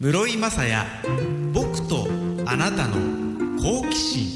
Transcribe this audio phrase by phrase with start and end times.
[0.00, 0.86] 室井雅也
[1.52, 2.06] 僕と
[2.46, 2.94] あなたの
[3.60, 4.28] 好奇心。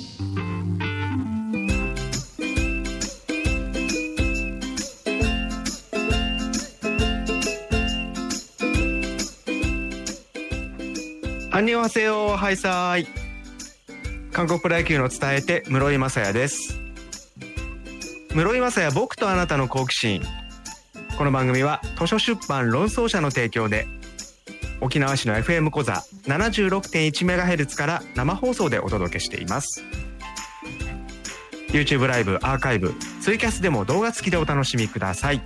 [11.53, 13.07] アンニョンハセヨハイサイ
[14.33, 16.81] 韓国プロ野球の伝えて室井雅也です。
[18.35, 20.23] 室井雅也僕とあなたの好奇心。
[21.17, 23.87] この番組は図書出版論争者の提供で
[24.83, 29.84] 沖縄市の FM 講座 76.1MHz から生放送でお届けしています。
[31.69, 35.41] YouTube ライブアーカイブツイキャスでも動画付きでお楽しみください。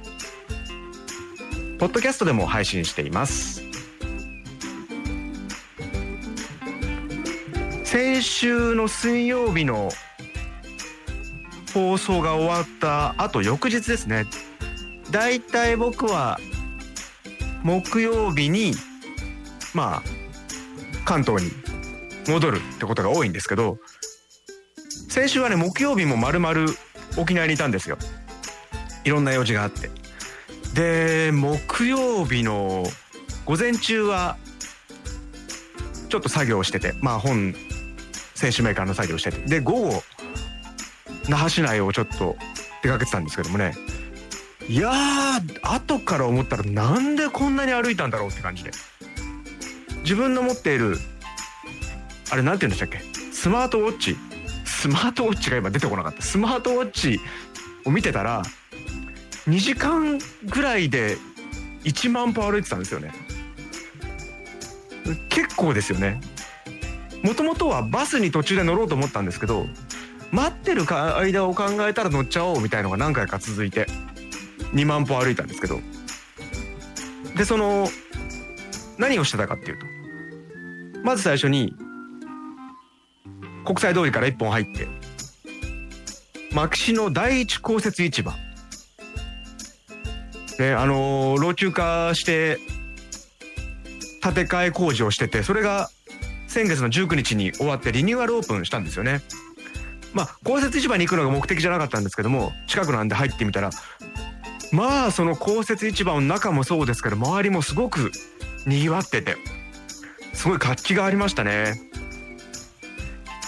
[1.78, 3.62] ポッドキャストでも配信しています。
[7.84, 9.90] 先週の水曜日の
[11.74, 14.24] 放送が終わったあと翌日ですね。
[15.10, 16.40] だいたい僕は
[17.62, 18.72] 木曜日に
[19.76, 20.02] まあ
[21.04, 21.52] 関東に
[22.26, 23.78] 戻るってことが多いんですけど
[25.08, 26.66] 先週はね木曜日もまるまる
[27.18, 27.98] 沖縄にいたんですよ。
[29.04, 29.90] いろんな用事があって。
[30.74, 32.84] で木曜日の
[33.44, 34.36] 午前中は
[36.08, 37.54] ちょっと作業しててまあ本
[38.34, 39.38] 選手メーカーの作業してて。
[39.46, 40.02] で午後
[41.28, 42.36] 那覇市内をちょっと
[42.82, 43.74] 出かけてたんですけどもね。
[44.68, 48.72] いやー後から思ったらなんでこんなに歩いたんだろうって感じで。
[50.06, 50.98] 自分の持っている
[52.30, 53.00] あれなんて言うんでしたっけ？
[53.32, 54.16] スマートウォッチ？
[54.64, 56.22] スマートウォッチが今出てこなかった。
[56.22, 57.18] スマートウォッチ
[57.84, 58.44] を見てたら
[59.48, 61.16] 2時間ぐらいで
[61.82, 63.12] 1万歩歩いてたんですよね。
[65.28, 66.20] 結構ですよね。
[67.24, 69.66] もともとはバスに途中で乗ろうと思ったんですけど
[70.30, 73.88] 待ってる間を考えたら乗っちゃおうみたいのが何回か続いて
[74.72, 75.80] 2万歩歩いたんですけど。
[77.36, 77.88] でその
[78.98, 79.86] 何をしてたかっていうと
[81.06, 81.72] まず最初に
[83.64, 84.88] 国際通りから一本入って
[86.52, 88.32] 牧師の第一公設市場。
[90.58, 92.58] ねあのー老朽化して
[94.20, 95.90] 建て替え工事をしててそれが
[96.48, 99.20] 先月の19日に終わってリニューアルオープンしたんですよね。
[100.12, 103.70] まあ公設市場に行くのが目的じゃなかったんですけども近くなんで入ってみたら
[104.72, 108.10] まあその公設市場の中もそうですけど周りもすごく
[108.66, 109.36] 賑わってて。
[110.36, 111.80] すごい活気がありましたね。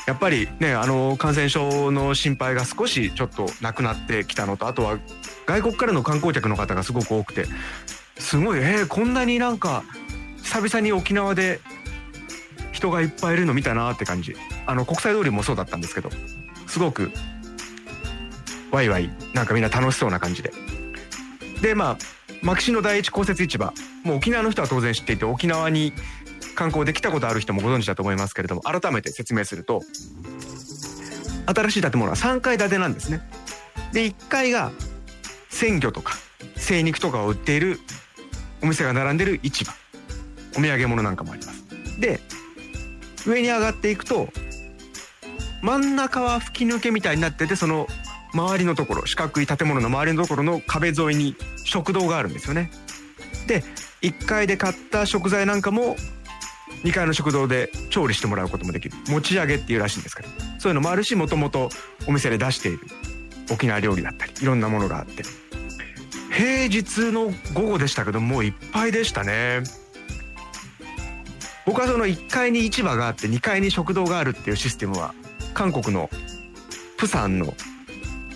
[0.06, 4.98] やっぱりねあの感染症の心配が少しちょっとなくなってきたのとあとは
[5.44, 7.44] 外国からの観光客の方がすごく多くて
[8.18, 9.84] すごいえー、こんなになんか
[10.42, 11.60] 久々に沖縄で
[12.72, 14.34] 人がいっぱいいるの見たなって感じ。
[14.66, 16.10] あの国際通りもそうだったんですけど
[16.66, 17.10] すごく
[18.70, 20.52] ワイワイなんかみんな楽しそうな感じで。
[21.60, 21.98] でまあ
[22.40, 23.74] 牧師の第一公設市場
[24.04, 25.92] もう沖縄の人は当然知っていて沖縄に
[26.58, 29.80] 観光で来たことある人もご存知だと思いますけれども改めて説明すると
[31.46, 33.22] 新しい建物は3階建てなんですね。
[33.92, 34.72] で1階が
[35.50, 36.14] 鮮魚とか
[36.56, 37.78] 精肉とかを売っている
[38.60, 39.72] お店が並んでる市場
[40.56, 41.64] お土産物なんかもあります。
[42.00, 42.18] で
[43.24, 44.28] 上に上がっていくと
[45.62, 47.86] 真ん中は吹き抜けみたいになっててその
[48.34, 52.72] 周りのところ四角い建物の周りのところの壁沿いに食堂があるんですよね。
[53.46, 53.62] で
[54.02, 55.94] 1階で買った食材なんかも
[56.84, 58.96] 2階の食堂で調理してもらうこともできる。
[59.08, 60.28] 持ち上げっていうらしいんですけど。
[60.58, 61.70] そういうのもあるしもともと
[62.06, 62.80] お店で出している。
[63.50, 65.24] 沖縄料理だったりいろんなものがあって。
[66.30, 69.62] 平日の午後でしたけどもういっぱいでしたね。
[71.66, 75.14] 僕はその1階に市場があって2階に食堂があるっていうシステムは
[75.52, 76.08] 韓国の
[76.96, 77.54] プサンの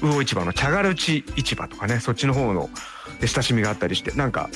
[0.03, 2.69] 魚市場のチャガルチ市場とかねそっちの方の
[3.21, 4.51] で親しみがあったりしてなんか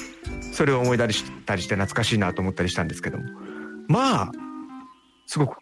[0.53, 3.25] それを思い出したりして懐かしいなと思ったりしたんですけども。
[3.89, 4.33] まあ
[5.27, 5.59] すごく。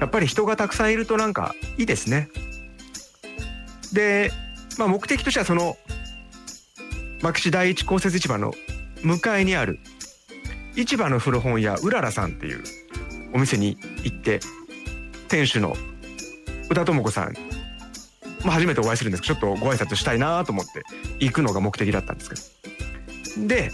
[0.00, 2.28] やっぱり人がたくさんいるとなんかいいですね。
[3.92, 4.30] で、
[4.78, 5.76] まあ、目的としてはその
[7.22, 8.52] 牧師第一公設市場の
[9.02, 9.80] 向かいにある
[10.76, 12.62] 市場の古本屋うららさんっていう
[13.34, 14.40] お店に行って
[15.28, 15.76] 店主の
[16.70, 17.34] 宇田智子さん、
[18.44, 20.84] まあ、初めてお会いするんですけどちょっとご挨拶したいなと思って
[21.18, 23.48] 行くのが目的だったんですけど。
[23.48, 23.70] で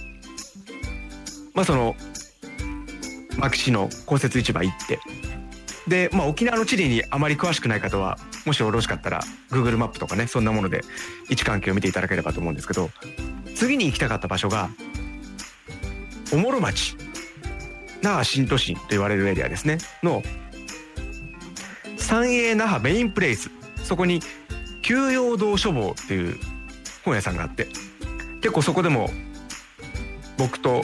[1.55, 1.95] まあその
[3.39, 4.99] 牧師の公設市場行って。
[5.89, 9.21] で、まあ、沖縄の地理にあまり詳しくない方はもしよろしかったら
[9.51, 10.81] Google マップとかねそんなもので
[11.29, 12.89] 位置関係を見ていただければと思うんですけど
[13.55, 14.71] 次に行きたかった場所が
[16.33, 16.97] おもろ町。
[18.03, 19.79] 那覇新都心と言われるエリアですね。
[20.03, 20.23] の
[21.97, 23.51] 三栄那覇メインプレイス。
[23.83, 24.21] そこに
[24.83, 26.39] 休養堂書房っていう
[27.05, 27.69] 本屋さんがあって。
[28.41, 29.09] 結構そこでも
[30.37, 30.83] 僕と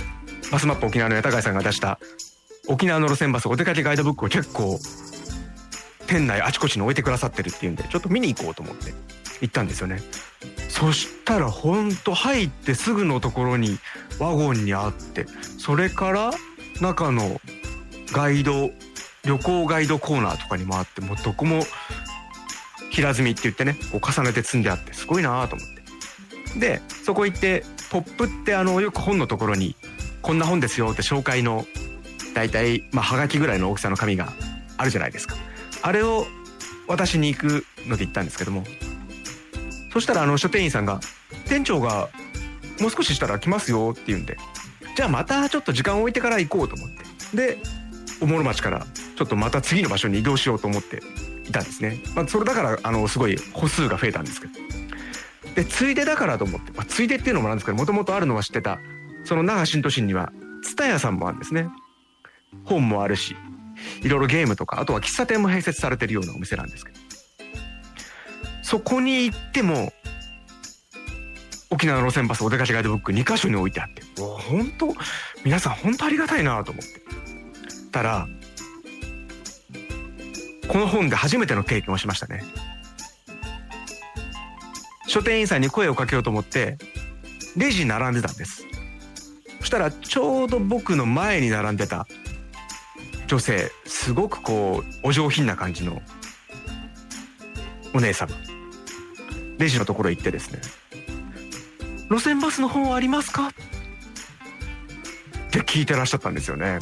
[0.50, 1.98] バスマップ沖縄の八高井さんが出した
[2.70, 4.78] 沖縄の路線バスお出かけガイドブックを結構
[6.06, 8.94] 店内あちこちに置いてくださってるっていうんでちょっと見に行こうと思って
[9.40, 10.00] 行ったんですよね。
[10.68, 13.78] そしたらほんと入ってすぐのところに
[14.20, 15.26] ワゴンにあって
[15.58, 16.30] それから
[16.80, 17.40] 中の
[18.12, 18.70] ガイド
[19.24, 21.64] 旅行ガイドコーナーとかにもあってもうどこも
[22.90, 25.68] 平積みって言ってねこう重ねて積んであってすごいなと思っ
[26.54, 29.74] てでそこ行ってポップってあのよく本のところに
[30.22, 31.66] こんな本ですよって紹介の
[32.34, 34.32] 大体まあはがきぐらいの大きさの紙が
[34.76, 35.36] あるじゃないですか。
[35.82, 36.26] あれを
[36.86, 38.64] 渡しに行くので行ったんですけども。
[39.92, 41.00] そしたらあの書店員さんが
[41.48, 42.08] 店長が
[42.80, 44.38] もう少ししたら来ますよって言うんで
[44.96, 47.36] じゃあまたちょっと時間を置いてから行こうと思って。
[47.36, 47.58] で
[48.20, 48.86] おもろ町から
[49.16, 51.02] ちょっとまた次の場所に移動しようと思って
[51.48, 54.52] いたんですね、まあ、それだからあのすごい歩数が増えたんですけど。
[55.54, 58.78] でついでだからと思って、まあ、ついでっていうのもなんですけどもともとあるのは知ってた
[59.24, 60.32] その那覇新都心には
[60.62, 61.68] 蔦屋さんもあるんですね。
[62.64, 63.36] 本もあるし
[64.02, 66.98] いろいろゲームとかあとは喫茶店も併設されてるようなお店なんですけど。
[68.62, 69.92] そこに行っても
[71.70, 74.02] 沖縄の路線バスお出かけガイドブック2箇所に置いてあって。
[74.20, 74.94] 本当？
[75.44, 77.00] 皆さん本当ありがたいなと思って。
[77.90, 78.28] たら
[80.68, 82.44] この本で初めての経験をしましたね。
[85.08, 86.78] 書店員さんに声をかけようと思って
[87.56, 88.64] レジに並んでたんです。
[89.58, 92.06] そしたらちょうど僕の前に並んでた
[93.30, 96.02] 女性すごくこうお上品な感じの
[97.94, 98.34] お姉様。
[99.56, 100.60] レジのところへ行ってですね
[102.10, 103.52] 「路線バスの本ありますか?」っ
[105.52, 106.80] て聞いてらっしゃったんですよね。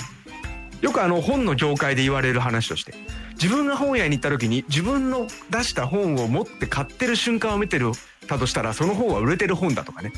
[0.80, 2.94] よくあの本の業界で言われる話として。
[3.34, 7.92] 自分が本屋に行った時に自分の出した本を持って買ってる瞬間を見てる
[8.26, 10.12] たとしたらその本は売れてる本だとかね、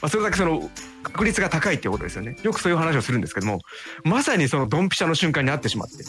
[0.00, 0.70] まあ、それだけその
[1.02, 2.36] 確率が高いっていうことですよね。
[2.42, 3.60] よくそういう話をするんですけども
[4.04, 6.04] まさにそのドンピシャの瞬間に会ってしまって。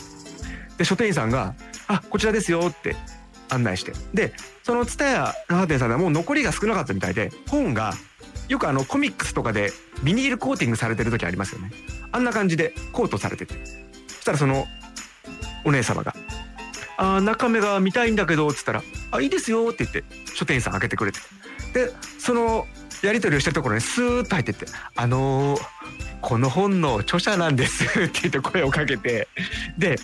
[0.77, 1.55] で書店員さんが
[1.87, 2.95] 「あこちらですよ」って
[3.49, 3.93] 案内して。
[4.13, 4.33] で
[4.63, 7.93] その蔦屋ラハ店さんではもう残りが少なかったみたいで本が
[8.47, 9.71] よくあのコミックスとかで
[10.03, 11.71] ビニールコーティングされてる時ありますよね。
[12.11, 13.55] あんな感じでコートされてて。
[14.07, 14.67] そしたらその
[15.65, 16.15] お姉様が
[16.97, 20.03] 「あ中身が見たいんだけど」っつったら「あいいですよ」って言って
[20.35, 21.19] 書店員さん開けてくれて。
[21.73, 22.67] でその
[23.01, 24.65] やり取りをしてるところにスーッと入ってって
[24.95, 25.61] 「あのー、
[26.21, 29.27] この本の著者なんです」って言って声をかけて
[29.77, 29.97] で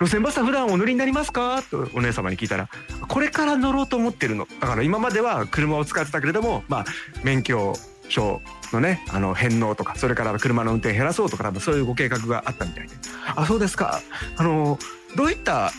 [0.00, 2.68] 路線バスは普段お乗りになりますか?」とお姉様に聞いたら
[3.08, 6.84] 「これから乗ろうと思ってるの」だから今までは車を使ってたけれどもまあ
[7.22, 7.76] 免許
[8.08, 8.42] 証
[8.72, 12.94] のねあの返納とかそれから車の運転減らそうとか多分そういうご計画があったみたいで
[13.36, 14.00] 「あそうですか。
[14.36, 14.78] あの
[15.16, 15.72] どういった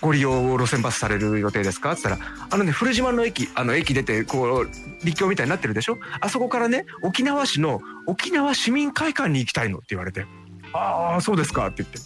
[0.00, 2.18] ご利用路線バスされる予定ですか?」っつったら
[2.50, 4.70] 「あのね古島の駅あの駅出てこう
[5.04, 5.98] 立教みたいになってるでしょ？
[6.20, 10.26] あそこからね沖縄市の沖縄市民会館に行きたいの」って言われて
[10.72, 11.98] 「ああそうですか」って言って。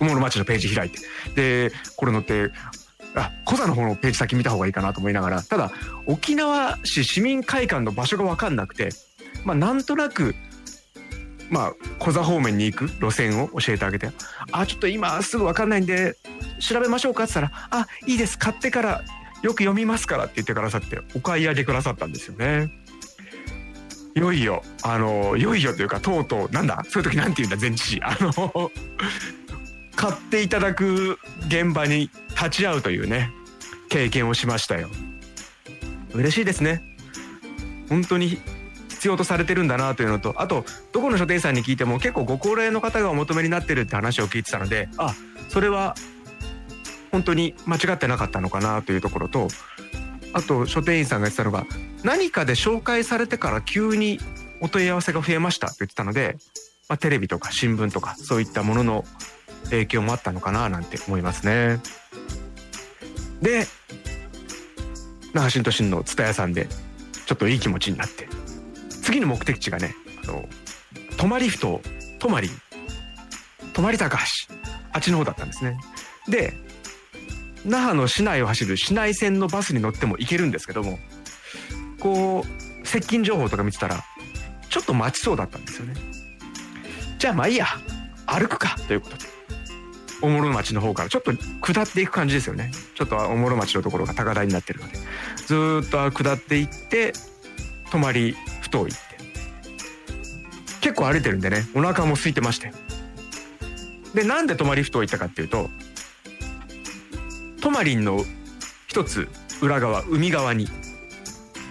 [0.00, 1.00] おもろ町のページ開いて。
[1.34, 2.52] でこれ乗って
[3.16, 5.42] あコザの方のページ先見た方がいいかなと思いながら。
[5.42, 5.72] ただ
[6.06, 8.90] 沖縄市市民会館の場所が分かんなくて。
[9.44, 10.34] まあなんとなく
[11.50, 12.88] まあコザ方面に行く？
[13.00, 14.10] 路線を教えてあげて
[14.52, 16.14] 「あちょっと今すぐ分かんないんで
[16.60, 18.38] 調べましょうか」って言ったら「あいいです。
[18.38, 19.02] 買ってから
[19.42, 22.70] よく読みますから」って言ってくださってお買い上げくださったんですよね。
[24.14, 26.82] いよいよあのいよいよというかとうとうなんだ？
[26.88, 27.56] そういう時なんて言うんだ？
[27.56, 28.70] 全知事あの
[29.96, 33.30] 買っていただく現場に立ち会うというね
[33.88, 34.90] 経験をしましたよ。
[36.12, 36.82] 嬉しいですね。
[37.88, 38.38] 本当に
[38.98, 45.14] 必要とされてるんだなというのとあとどこの書店さんに聞いても結構ご高齢の方がお求めになってるって話を聞いてたのであ
[45.48, 45.94] それは
[47.12, 49.48] 本当に間違ってなかったのかなというところと
[50.32, 51.64] あと書店員さんが言ってたのが
[52.02, 54.18] 何かで紹介されてから急に
[54.60, 56.36] お問い合わせが増えましたって言ってたので、
[56.88, 59.04] まあ、テレビとか新聞とかそういったものの
[59.70, 61.80] 影響もあったのかななんて思いますね。
[63.40, 63.66] で
[65.34, 66.66] 那覇新都心の蔦屋さんで
[67.26, 68.26] ちょっといい気持ちになって
[69.08, 70.46] 次の目的地がねあの
[71.16, 71.80] 泊まりふ頭
[72.18, 72.50] 泊まり
[73.72, 74.54] 泊高橋
[74.92, 75.78] あっちの方だったんですね。
[76.28, 76.52] で
[77.64, 80.98] 那覇の市内を走る市内線のバスに乗っても行けるんですけども
[82.00, 82.44] こ
[82.82, 84.04] う接近情報とか見てたら
[84.68, 85.94] ちょっと待ちそうだったんですよね。
[87.18, 87.66] じゃあまあいいや
[88.26, 89.24] 歩くかということで
[90.20, 94.98] おもろ町の方からちょっと下っていく感じですよねちょっとおもろ町のところが高台になってるので
[95.46, 97.14] ずっと下っていって
[97.90, 98.36] 泊まり
[98.68, 99.18] ふ頭行って。
[100.80, 101.66] 結構歩いてるんでね。
[101.74, 102.72] お腹も空いてまして。
[104.14, 105.68] でなんで泊まりふ頭行ったかっていうと
[107.60, 108.24] 泊まりんの
[108.86, 109.28] 一つ
[109.60, 110.66] 裏側海側に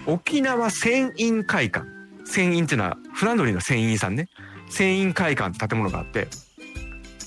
[0.06, 1.86] 沖縄船員会館。
[2.24, 4.28] 船員っていうのは船乗りの船員さんね。
[4.70, 6.28] 船員会館って建物があって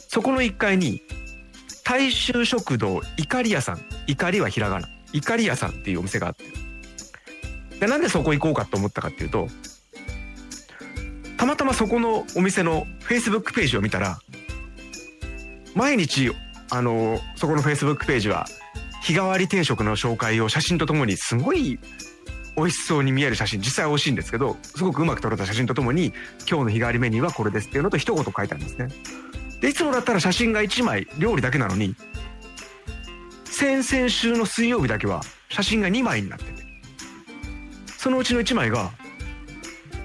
[0.08, 1.02] そこの1階に
[1.84, 3.82] 大衆食堂いかり屋さん。
[4.08, 4.88] 怒りはひらがな。
[5.14, 6.61] いかり屋さんっていうお店があって。
[7.82, 9.48] でなんでそこ行こうかと思ったかっていうと
[11.36, 14.20] たまたまそこのお店のフェイスブックページを見たら
[15.74, 16.32] 毎日
[16.70, 18.46] あのそこのフェイスブックページは
[19.02, 21.80] 日替わり定食の紹介を写真とともにすごい
[22.56, 26.14] 美味しそうに見える写真実際美味しいんですけどすごくうまく撮れた写真とともに
[26.48, 28.90] 今日の日替わりメニューはこれですっていうのと一言書いてあるんですね。
[29.60, 31.96] でいつもだったら写真が1枚料理だけなのに
[33.46, 36.61] 先々週の水曜日だけは写真が2枚になってて。
[38.02, 38.90] そのうちの1枚が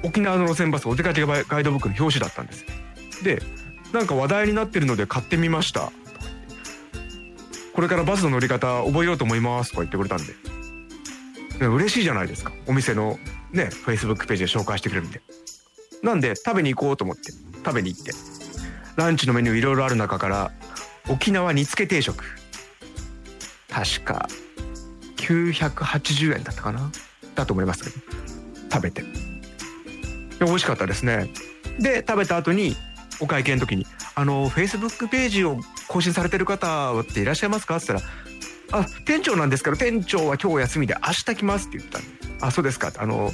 [0.02, 2.66] 沖縄の路線バスお出かけガイドブックの表紙だったんです。
[3.24, 3.40] で
[3.90, 5.90] なんか話題になってるので買ってみました。
[7.72, 9.70] これからバスの乗り方覚えようと思います。
[9.70, 10.34] とか言ってくれたんで。
[11.66, 12.52] 嬉しいじゃないですか。
[12.66, 13.18] お店の
[13.52, 15.22] ねフェイスブックページで紹介してくれるんで。
[16.02, 17.32] なんで食べに行こうと思って。
[17.64, 18.12] 食べに行って。
[18.96, 20.52] ランチのメニューいろいろある中から
[21.08, 22.22] 沖縄煮付け定食。
[23.70, 24.28] 確か
[25.16, 26.92] 980円だったかな。
[27.36, 27.84] だと思います。
[28.72, 29.04] 食べて。
[30.40, 31.28] 美味しかったですね。
[31.78, 32.76] で食べた後に
[33.20, 42.08] お会計の時に「あのフェイスブックページを更新されてる方っていらっしゃいますか?」って言ったら「あ店長なんですけど店長は今日休みで明日来ます」って言ったんで
[42.40, 43.32] 「あそうですか」あの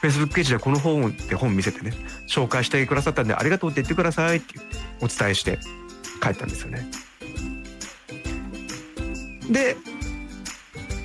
[0.00, 1.92] フェイスブックページでこの本って本見せてね
[2.28, 5.58] 紹介してくださったんでありがとうって言ってくださいってってお伝えして
[6.20, 6.88] 帰ったんですよね。
[9.50, 9.76] で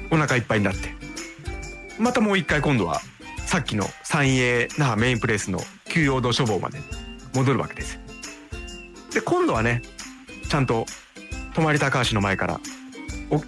[0.10, 0.97] お腹いっぱいになって
[2.00, 3.02] またもう一回今度は
[3.46, 6.80] さっきの三栄那覇メインプレイスの休養堂書房まで
[7.34, 8.00] 戻るわけです
[9.14, 9.82] で今度はね
[10.50, 10.86] ちゃんと
[11.56, 12.60] 泊まり高橋の前から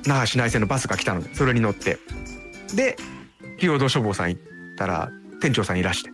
[0.06, 2.00] 那覇市内線のバスが来たのでそれに乗って
[2.76, 2.98] で
[3.60, 4.42] 休養堂書房さん行っ
[4.78, 6.12] たら店長さんいらして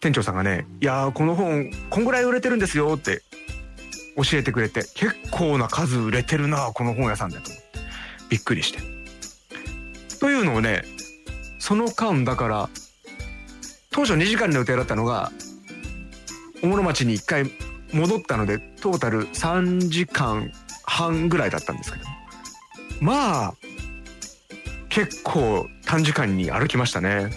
[0.00, 3.22] 店長さんがね「いやこの本こんぐらい売れてるんですよ」って
[4.16, 7.68] 教えてくれて結構な数売れてるなこの本屋さんでと思って
[8.28, 9.00] びっくりして。
[10.20, 10.82] というのをね
[11.60, 12.68] その間だから
[13.90, 15.30] 当初2時間の予定だったのが
[16.62, 17.50] 大室町に1回
[17.92, 20.50] 戻ったのでトータル3時間
[20.84, 22.04] 半ぐらいだったんですけど。
[23.00, 23.54] まあ
[24.88, 27.30] 結構短時間に歩きましたね。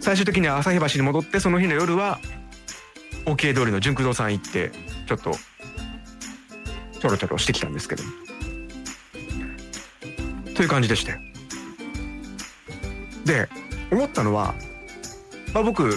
[0.00, 2.18] 最終的には朝日橋に戻ってその日の夜は
[3.26, 4.70] OK 通りの純駆堂さん行って
[5.06, 5.32] ちょっと
[7.00, 8.02] ちょろちょろしてきたんですけど。
[10.54, 11.29] という感じでしたよ
[13.30, 13.48] で
[13.92, 14.56] 思ったのは、
[15.54, 15.96] まあ、僕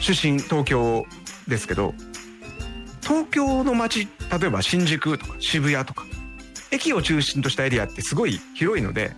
[0.00, 1.04] 出身東京
[1.46, 1.92] ですけど
[3.02, 4.08] 東京の街
[4.40, 6.06] 例えば新宿とか渋谷とか
[6.70, 9.12] 駅を中心としたエリアってすごい広いので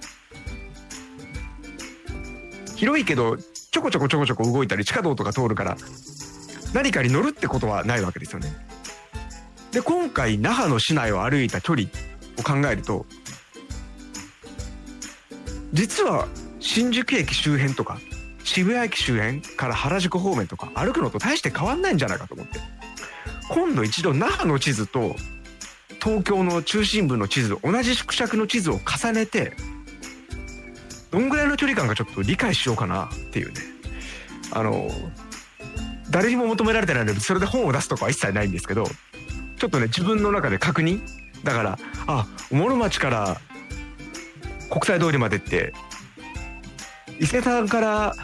[2.74, 5.76] 広いけどちょこちょこちょこちょこ動いたり地下道とか通るから
[6.74, 8.50] 何かに乗るってことはないわけですよね。
[9.70, 11.88] で今回那覇の市内を歩いた距離
[12.38, 13.06] を考えると
[15.72, 16.26] 実は
[16.62, 17.98] 新宿駅周辺とか
[18.44, 22.58] 渋谷駅周辺から原宿方面とか歩くのと大して変わんないんじゃないかと思って。
[23.48, 25.16] 今度一度那覇の地図と
[26.02, 29.52] 東京の中心部の地図同じ縮尺の地図を重ねて
[31.10, 33.60] どんぐらいの距離感かちょっと理解しようかなっていうね。
[34.52, 34.90] あの
[36.10, 38.84] 誰にも求められてないのでそれで本を出すとかは一切ないんですけど
[39.58, 41.00] ちょっとね自分の中で確認。
[41.44, 43.40] だからあ諸町から
[44.70, 45.74] 国際通りまでって
[47.20, 48.14] 伊勢丹から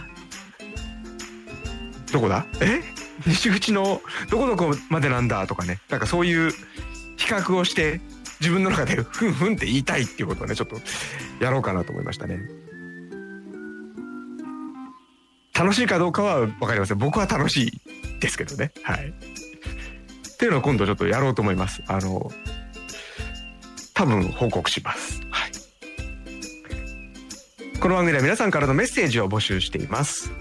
[2.12, 2.46] どこだ？
[2.60, 2.82] え？
[3.26, 5.80] 西口のどこどこまでなんだとかね。
[5.88, 6.52] なんかそういう
[7.16, 8.00] 比較をして
[8.40, 10.76] 自分の中でふんふんって言いたいっていうことをねちょっと
[11.40, 12.38] やろうかなと思いましたね。
[15.52, 16.98] 楽しいかどうかは分かりません。
[16.98, 17.80] 僕は楽しい
[18.20, 18.72] ですけどね。
[18.82, 19.08] はい。
[19.08, 21.82] っていうのを今度ちょっとやろうと思います。
[21.88, 22.30] あの
[23.92, 25.20] 多分報告します。
[25.30, 25.50] はい。
[27.80, 30.32] この番組では皆さんからのメッセージを募集しています。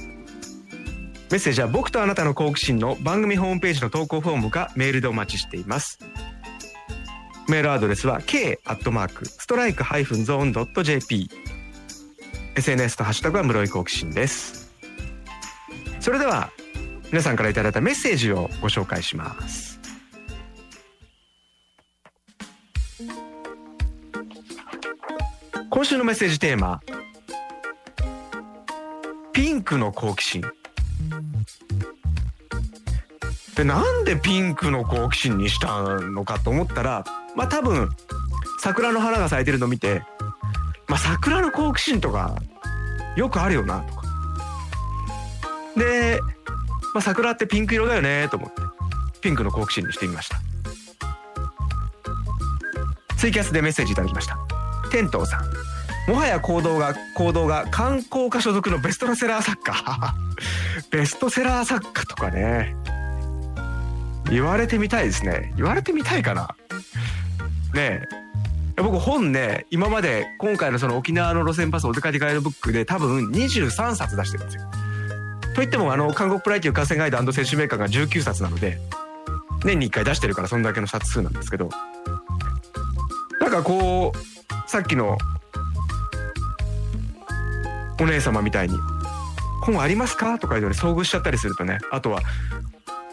[1.30, 6.00] メッセージは僕とあなたの好奇心の番組ホームページの投稿フォームかメールでお待ちしています。
[7.48, 11.30] メールアドレスは k アットマークストライクハイフンゾーンドット jp
[12.56, 14.74] SNS とハッシュタグは室井好奇心です。
[16.00, 16.50] それでは
[17.12, 19.80] 皆さんからいただいたメッセージをご紹介します。
[25.70, 26.82] 今週のメッセージテーマ
[29.68, 30.42] クの好奇心。
[33.56, 37.04] でなんでピンクの好奇心にしたのかと思ったら
[37.36, 37.90] まあ多分
[38.62, 40.02] 桜の花が咲いてるの見て、
[40.88, 42.36] まあ、桜の好奇心とか
[43.18, 44.04] よくあるよなとか。
[45.76, 46.22] で
[46.94, 48.62] まあ、桜ってピンク色だよねと思って
[49.22, 50.38] ピンクの好奇心にしてみました。
[53.18, 54.38] ツイキャスでメッセージいただきました。
[54.92, 55.77] 天童さん。
[56.08, 60.16] もはや行動が行動が観光課所属のベストセラー作家。
[60.90, 62.76] ベストセラー作家とかね。
[64.30, 65.54] 言われてみたいですね。
[65.58, 66.56] 言われてみたいかな。
[67.74, 68.02] ね
[68.78, 68.82] え。
[68.82, 74.64] 僕本ね今まで今回のその沖縄の路線バスお出かけガイドブックで多分23冊出してるんですよ。
[75.56, 78.80] といってもあの韓国プライティー河川ガイド選手メーカーが19冊なので
[79.64, 81.70] 年に1回出してるからそんだけの冊数なんですけど。
[83.42, 85.18] なんかこうさっきの
[88.00, 88.78] お姉様みたいに
[89.62, 92.22] 「本ありますか?」とかいうのに遭遇しちゃったりするとねあとは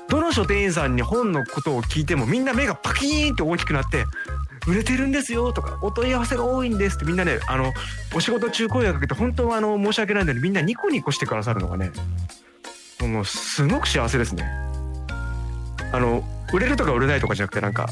[0.08, 4.04] どの書店員さんに本のことを聞いてもみんな目がパキーンって大きくなって
[4.68, 7.72] 「売れてるんですよ」とか「お問い合わせが多いんです」ってみんなねあの
[8.14, 11.90] お仕事中声をかけて本当はあの申し訳ないのにみんなニコニコしてくださるのがね
[13.00, 14.44] もうすごく幸せですね。
[15.92, 17.88] あの売れるとか売れないとかじゃなくてなんか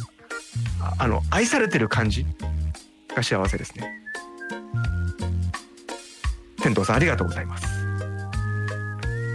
[0.99, 2.27] あの愛されてる感じ
[3.15, 4.02] が幸せですね。
[6.63, 7.67] 天童さんありがとうございます。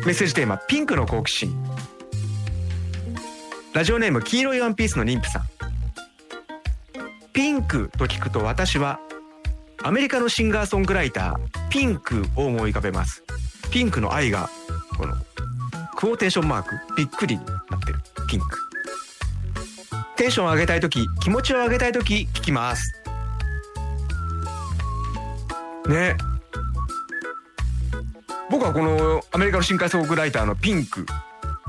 [0.06, 1.54] メッセージテーマピンクの好奇心。
[3.74, 5.44] ラジオネーム黄色いワンピースの妊婦さん。
[7.34, 9.00] ピンクと聞くと私は
[9.84, 13.24] アメリカのシンガーソングライターピンクを思い浮かべます。
[13.70, 14.50] ピンクの愛が
[14.98, 15.14] この
[15.96, 18.68] クオーテーションマークびっくりになってるピンク。
[20.18, 22.92] テンションを上げたい時気持ちを上げたい時聞きます
[25.88, 26.18] ね
[28.58, 31.06] 僕はこのアメリカの新海ソングライターのピンク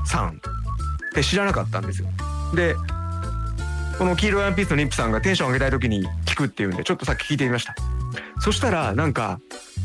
[0.07, 0.31] さんっ
[1.13, 2.07] て知らなかったんですよ。
[2.55, 2.73] で
[3.99, 7.75] この黄色いワンピースの妊婦さんがテンション上げたい時に聞くっていうんでちょっとさっき聞いてみました。
[8.39, 9.39] そしたらなんか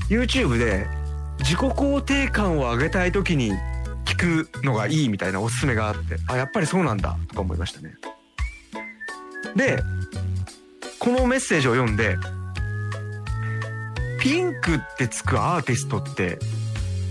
[0.09, 0.87] YouTube で
[1.41, 3.53] 自己肯定感を上げたい時に
[4.07, 7.97] 聞くのがいいみたいなおすすめがあってあやっぱりそうなんだとか思いましたね。
[9.55, 9.79] で
[10.99, 12.17] このメッセージを読んで
[14.23, 16.39] ピンクってつくアーティストって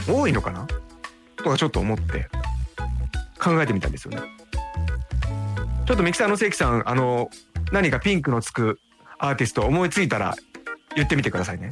[0.08, 0.68] 多いのかな？
[1.38, 2.30] とかちょっと思って
[3.40, 4.22] 考えてみたんですよね。
[5.86, 7.30] ちょっとミキサーの関さんあの
[7.72, 8.80] 何かピンクのつく
[9.18, 10.36] アーティスト思いついたら
[10.96, 11.70] 言ってみてくださいね。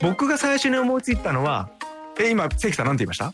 [0.00, 1.70] 僕が最初に思いついたのは
[2.18, 3.32] え今関さん何て言いました？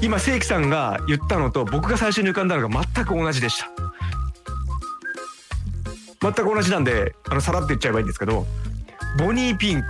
[0.00, 3.68] 今正規さんが言ったのと僕が最初に浮かんだのが全く同じでした
[6.20, 8.46] 全く同じなんであのさらって言っちゃえばいいんですけど
[9.18, 9.86] ボニーピンク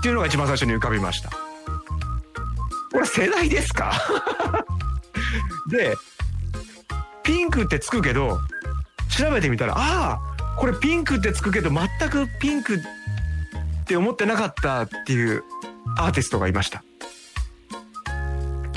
[0.00, 1.30] っていうのが一番最初に浮かびました。
[2.92, 3.92] これ世代ですか？
[5.70, 5.94] で
[7.22, 8.40] ピンクってつくけど
[9.16, 10.20] 調べてみたらああ
[10.56, 12.80] これピンクってつくけど全くピンクっ
[13.84, 15.44] て思ってなかったっていう
[15.96, 16.82] アーティストがいました。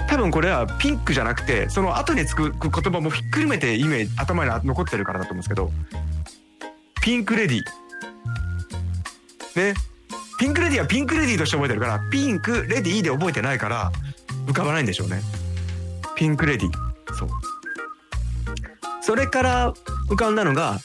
[0.07, 5.71] 多分これはピンクじゃなくてその後につく言葉もひっくるめてイメージ頭に残ってるからだと思うんですけど
[7.01, 7.61] ピンクレディ
[9.55, 9.73] ね。
[10.39, 13.91] ピンクレディはピンクレディとして覚えてるからピンクレディで覚えてないから
[14.47, 15.21] 浮かばないんでしょうね。
[16.15, 16.71] ピンクレディ。
[17.15, 17.29] そう。
[19.01, 19.73] それから
[20.09, 20.79] 浮かんだのが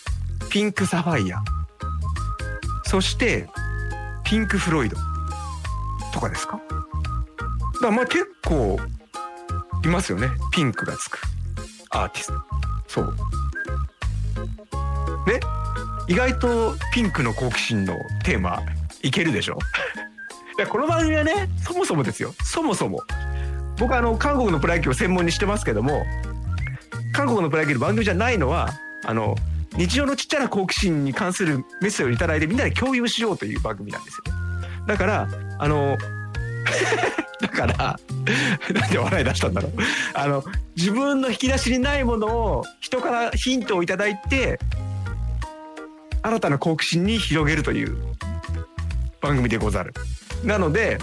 [0.51, 1.43] ピンクサファイア。
[2.85, 3.49] そして
[4.25, 4.97] ピンクフロイド。
[6.13, 6.57] とかですか？
[6.57, 6.61] だ
[7.81, 8.79] からまあ結構
[9.85, 10.29] いますよね。
[10.53, 11.21] ピンクがつく。
[11.91, 12.35] アーティスト。
[12.89, 13.15] そう。
[15.27, 15.41] ね
[16.09, 18.63] 意外とピンクの好奇心のテーマ
[19.03, 19.59] いけるでしょ？
[20.69, 22.35] この番組はねそもそもですよ。
[22.43, 23.01] そもそも。
[23.79, 26.05] 僕あの韓国のプロ野球を専門にしてますけども
[27.13, 28.71] 韓国のプロ野球の番組じゃないのは
[29.05, 29.37] あの
[29.77, 34.25] 日常のちっちゃな好奇心に関するメッセージを頂いてみんなで共有しようという番組なんですよ
[34.89, 35.29] だから
[35.61, 35.97] あの
[37.41, 37.77] だから
[38.73, 39.73] なんで笑い出したんだろう。
[40.13, 40.45] あの
[40.77, 44.59] 自分の引き出しにないものを人からヒントを頂いて
[46.21, 47.97] 新たな好奇心に広げるという。
[49.21, 49.93] 番組でござる。
[50.45, 50.99] なので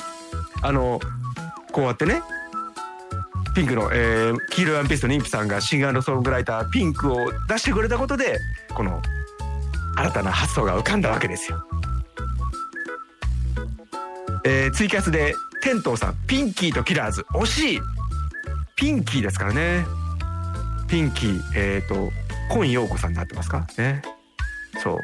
[0.62, 1.00] あの
[1.72, 2.22] こうやってね
[3.56, 8.40] ピンクの、えー、黄色いワンピースの妊婦さんがシンガーソングライターピンクを出してくれたことで
[8.74, 9.02] この
[9.98, 11.66] 新たな発想が浮かんだわけですよ。
[14.44, 17.80] えー、ツイキャスで天童さんピンキーとキラーズ惜しい。
[18.76, 19.86] ピンキーですからね。
[20.88, 22.12] ピンキーえっ、ー、と
[22.54, 23.66] 今陽子さんになってますか？
[23.78, 24.02] ね。
[24.84, 24.98] そう。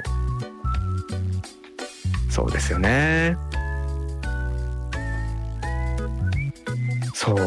[2.32, 3.36] そうですよね。
[7.13, 7.38] そう。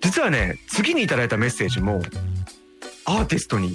[0.00, 2.02] 実はね次にいただいたメッセージも
[3.04, 3.72] アーティストに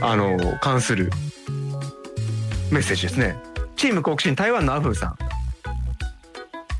[0.00, 1.10] あの関する
[2.72, 3.36] メッセージですね。
[3.76, 5.16] チーム好奇心台湾のアフーさん。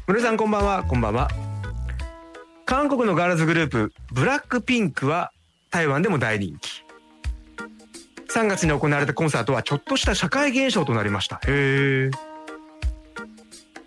[0.09, 0.83] 室井さんこんばんは。
[0.83, 1.31] こんばんは。
[2.67, 5.31] 韓国のガールズグループブラックピンクは
[5.71, 6.74] 台湾でも大人気。
[8.35, 11.37] 3月に行われたコンサートはちょっとした社会現象となりました。
[11.47, 12.11] へえ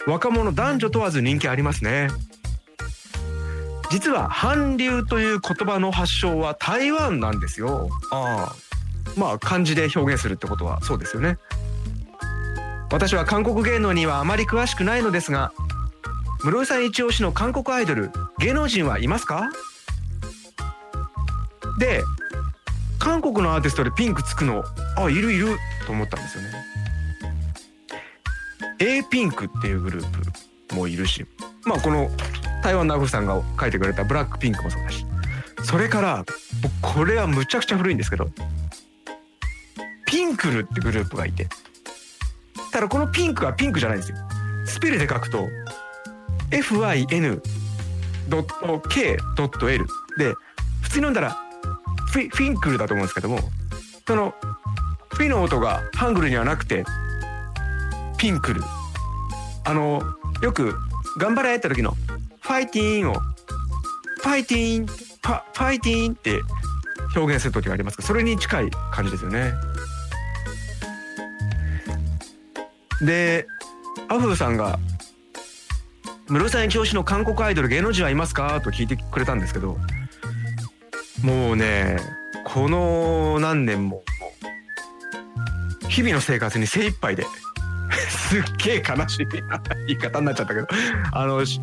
[0.05, 2.07] 若者男女問わず人気ありますね。
[3.91, 7.89] 実は韓流という言葉の発祥は台湾なんですよ。
[8.11, 8.55] ああ。
[9.17, 11.37] まあ漢字で表現するってことはそうですよね。
[12.89, 15.51] 私は韓国芸能にはあまり詳しくないのですが
[16.41, 19.49] 室井さん一押しの韓国アイドル芸能人はいますか？
[21.79, 22.01] で
[22.99, 24.63] 韓国のアーティストでピンクつくの
[24.97, 26.49] あいるいると思ったんですよね。
[28.79, 30.07] A ピンクっていうグルー
[30.69, 31.25] プもいるし
[31.65, 32.09] まあこの
[32.63, 35.05] 台湾のアフさんが書いてくれたブラックピンクもそうだし
[35.63, 36.25] それから
[36.81, 38.27] これはむちゃくちゃ古いんですけど
[40.05, 41.47] ピンクルってグループがいて
[42.71, 44.17] ただこのピンクはピンクじゃないんですよ。
[44.65, 45.47] スペルで書くと
[46.51, 47.41] fin.k.l
[50.17, 50.33] で
[50.81, 51.46] 普通に読んだら
[52.17, 53.39] フィフィンクルだと思うんですけども
[54.07, 54.33] その
[55.13, 56.83] フィの音がハングルにはなくて
[58.17, 58.61] ピンクル
[59.65, 60.01] あの
[60.41, 60.75] よく
[61.19, 61.95] 「頑張れ!」って時の
[62.41, 63.19] 「ファイティーン」を
[64.23, 66.41] 「ファイティーン」ファファイティーンって
[67.15, 69.53] 表現する時がありますがそれに近い感じですよね。
[73.01, 73.45] で
[74.09, 74.79] アフーさんが
[76.29, 79.77] 「室さん一押しの韓国アイドル芸能人はいますか?」と聞いてくれたんですけど
[81.23, 81.97] もうね
[82.45, 84.03] この何年も
[85.89, 87.25] 日々の生活に精一杯で
[88.09, 89.27] すっげえ悲しい
[89.87, 90.67] 言い方になっちゃったけど
[91.11, 91.59] あの仕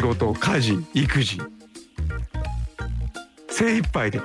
[0.00, 1.40] 事家事育児
[3.50, 4.20] 精一杯で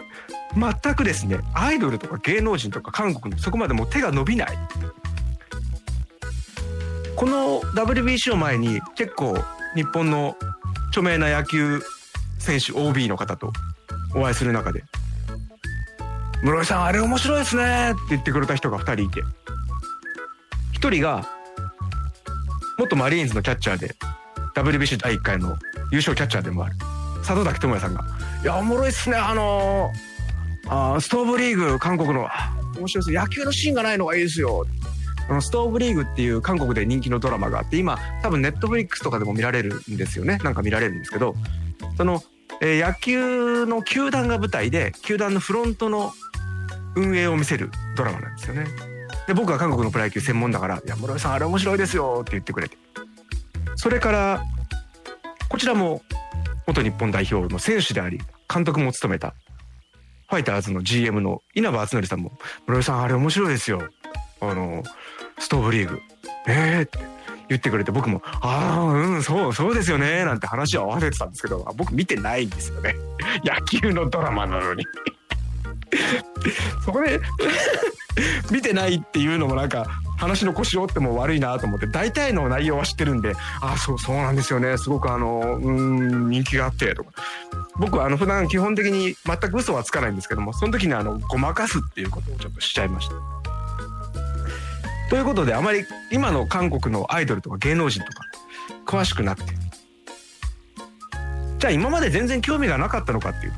[0.55, 4.57] 全くですねアイドルとか芸能人とか韓国のそこまでもう手が伸びない。
[7.15, 9.37] この WBC を前に結構
[9.75, 10.35] 日本の
[10.89, 11.81] 著名な野球
[12.37, 13.53] 選手 OB の方と
[14.15, 14.83] お会いする中で
[16.43, 19.23] 「室井さんあれ面白いですね」って言ってくれた人が2人いて。
[20.83, 21.25] 1人が
[22.77, 23.95] 元マリーンズのキャッチャーで
[24.53, 25.55] WBC 第1回の
[25.91, 26.75] 優勝キャッチャーでもある。
[27.23, 28.03] 里崎智也さんが
[28.43, 32.27] 「いやおもろいっすねあのー、あストーブリーグ韓国の
[32.77, 34.65] 面白いです野球のシーンがないのがいいですよ」
[35.29, 40.37] あのストーブリーグっていう韓国で人気のドラマがあって今多分ネットフリックスとかでも見られるんですよね。
[40.43, 41.33] なんか見られるんですけど
[41.95, 42.21] その、
[42.61, 46.13] え、野球の球団が舞台で球団のフロントの
[46.95, 48.65] 運営を見せるドラマなんですよね。
[49.27, 52.77] で僕は韓国のプロ野球専門だから「いや室井さんあれ面白いですよ」って言ってくれて。
[53.75, 54.43] それから
[55.49, 56.01] こちらも
[56.67, 58.19] 元日本代表の選手であり
[58.53, 59.33] 監督も務めた
[60.29, 63.81] ファイターズの GM の稲葉篤紀さんも「室井さんあれ面白いですよ」
[64.41, 64.83] あの
[65.39, 65.99] ストーブリーグ。
[66.47, 67.12] えーって。
[67.49, 72.95] 言ってくれて僕も「ああうんそうそうですよね」なんて話を合わせてたんですけど僕見てないんですよね。
[73.43, 74.85] 野球のドラマなのに。
[76.83, 77.21] そこで
[78.51, 79.85] 見てないっていうのもなんか
[80.17, 84.77] 話の腰折っても悪いなと思って大体の内容は知ってるんで「ああそうそうなんですよね。
[84.77, 87.11] すごくあのうん人気があって」とか。
[87.77, 93.52] 僕はあの普段基本的に全く嘘はつかないんですけどもその時にあのごまかすっていうことをちょっとしちゃいました。
[95.13, 98.23] ということであまり今の韓国のアイドルとか芸能人とか
[98.83, 99.53] 詳しくなくて。
[101.59, 103.57] じゃあ今まで全然興味がなかったのかっていうと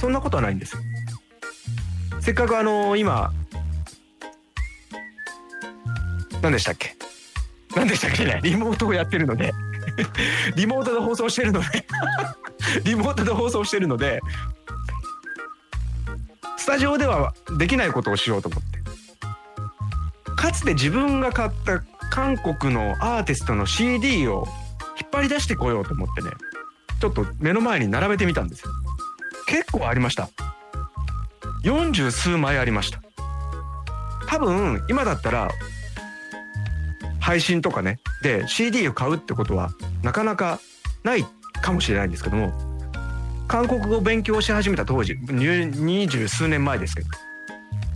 [0.00, 0.76] そんなことはないんです。
[2.18, 3.30] せっかくあの今
[6.42, 6.96] 何でしたっけ？
[7.76, 8.24] 何でしたっけ？
[8.24, 9.52] ねリモートをやってるので。
[10.56, 11.86] リモートで放送してるので。
[12.82, 14.20] リモートで放送してるので
[16.56, 18.79] スタジオではできないことをしようと思って。
[20.40, 24.46] かつて自分が買った韓国のアーティストの CD を
[24.98, 26.30] 引っ張り出してこようと思ってね
[26.98, 28.70] ちょっと目の前に並べてみたんですよ。
[29.46, 30.30] 結構ありました。
[31.62, 33.02] 40数枚ありました。
[34.28, 35.50] 多分今だったら
[37.20, 39.68] 配信とかねで CD を買うってことは
[40.02, 40.58] なかなか
[41.04, 41.24] ない
[41.60, 42.50] かもしれないんですけども
[43.46, 47.08] 韓国語を勉強し始めた当時二十数年前ですけど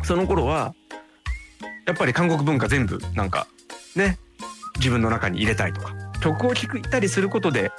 [0.03, 0.75] その頃は
[1.87, 3.47] やっぱり韓国文化全部なんか
[3.95, 4.19] ね
[4.77, 7.71] 自分の中に入れたいとか曲を聴いたりすることで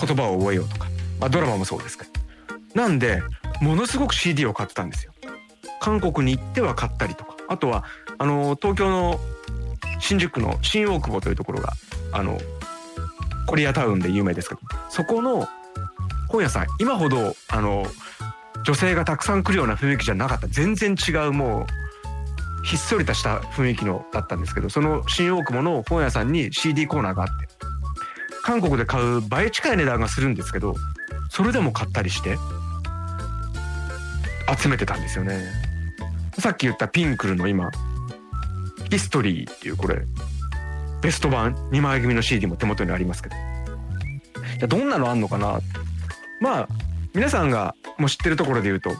[0.00, 0.88] 言葉を覚えようとか、
[1.20, 2.10] まあ、ドラマもそうですけど。
[2.74, 3.22] なんで
[3.62, 5.12] ものすごく CD を買ったんですよ。
[5.80, 7.36] 韓国に行っては買ったりとか。
[7.48, 7.84] あとは
[8.18, 9.18] あの東京の
[9.98, 11.72] 新宿区の新大久保というところが
[12.12, 12.38] あの
[13.46, 15.48] コリアタウンで有名ですけどそこの
[16.28, 17.86] 本屋さん今ほどあの
[18.64, 20.48] 女性がたくさん来るような雰囲気じゃなかった。
[20.48, 21.66] 全然違うもう
[22.66, 27.32] ひっそりとした雰囲気のだったんですけどその新大久保の本屋さんに CD コーナーがあって
[28.42, 30.74] 韓国で買う倍近い値段がするんですけど
[31.30, 32.36] それでも買ったりして
[34.60, 35.40] 集めてたんですよね。
[36.38, 37.70] さっき言ったピンクルの今
[38.90, 40.02] ヒストリーっていうこれ
[41.02, 43.36] ベスト版2枚組の CD も手元にありますけど。
[44.58, 45.60] じゃどんなのあんのかな？
[46.40, 46.68] まあ
[47.14, 48.90] 皆さんがもう知ってるところで言うと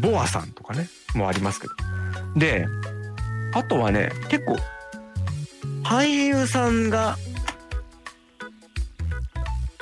[0.00, 1.74] ボアさんとかねもありますけど。
[2.36, 2.66] で
[3.54, 4.56] あとはね結構
[5.82, 7.16] 俳優さんが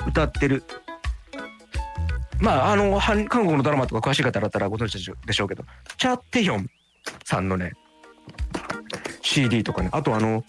[0.07, 0.63] 歌ってる。
[2.39, 5.63] まああの韓国のドラマとか詳しい方だったらご存知でしょうけど
[5.97, 6.69] チャ・テヒョン
[7.23, 7.73] さんのね
[9.21, 9.89] CD とかね。
[9.91, 10.43] あとあの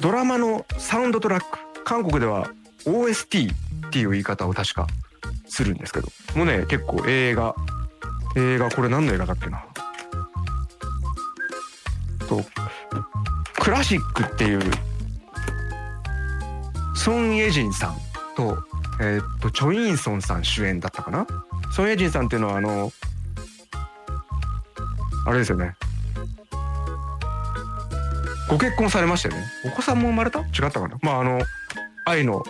[0.00, 1.58] ドラマのサウンドトラック。
[1.84, 2.50] 韓国では
[2.84, 3.52] OST
[3.86, 4.86] っていう言い方を確か
[5.46, 6.08] するんですけど。
[6.34, 7.54] もうね結構映画
[8.36, 9.64] 映画これ何の映画だっけな。
[12.28, 12.44] と
[13.60, 14.60] クラシックっていう
[16.94, 17.96] ソン・イェジンさん
[18.36, 18.58] と,、
[19.00, 21.26] えー、っとチョ・インソンさん主演だったかな？
[21.72, 22.92] ソン・イェジンさんっていうのはあの
[25.26, 25.74] あれですよね。
[28.48, 29.44] ご結婚されましたよね？
[29.66, 30.40] お子さんも生まれた？
[30.40, 30.98] 違ったかな？
[31.02, 31.40] まああの
[32.06, 32.42] 愛の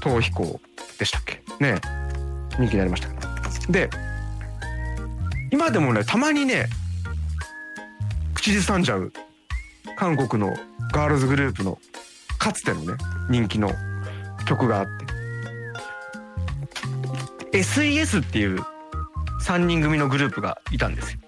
[0.00, 0.60] 逃避行
[0.98, 1.42] でしたっけ？
[1.60, 1.80] ね。
[2.58, 3.08] 人気になりました。
[3.70, 3.88] で
[5.50, 6.66] 今でもねたまにね
[8.42, 9.12] 口ずさんじゃう。
[9.96, 10.52] 韓国の
[10.92, 11.78] ガールズグループの
[12.40, 12.94] かつてのね
[13.30, 13.70] 人気の
[14.48, 14.86] 曲があっ
[17.52, 17.56] て。
[17.56, 18.58] SES っていう
[19.42, 21.20] 3人組のグループがいたんですよ。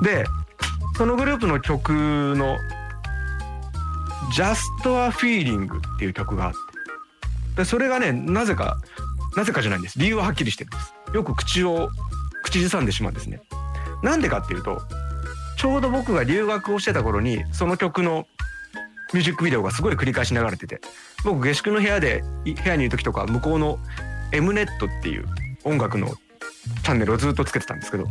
[0.00, 0.26] で
[0.96, 1.90] そのグループの曲
[2.36, 2.58] の
[4.32, 5.66] 「Just a Feeling」
[5.96, 6.58] っていう曲があって。
[7.56, 8.78] でそれがねなぜか
[9.36, 9.98] なぜかじゃないんです。
[9.98, 10.94] 理由ははっきりしてるんです。
[11.16, 11.90] よく口を
[12.44, 13.42] 口ずさんでしまうんですね。
[14.02, 14.80] なんでかっていうと
[15.56, 18.26] ちょうど僕が留学をしてた頃にその曲の
[19.12, 20.80] ミュージックビデオがすごい繰り返し流れてて
[21.24, 23.78] 僕下宿の部屋で部屋にいる時とか向こうの
[24.32, 25.26] M ネットっていう
[25.64, 26.08] 音楽の
[26.82, 28.06] チャンネルをずっとつけてたんですけど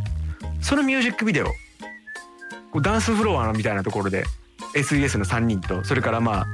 [0.60, 4.24] そのミュージックビデオダンスフロアみたいなところで
[4.74, 6.46] SES の3人とそれからまあ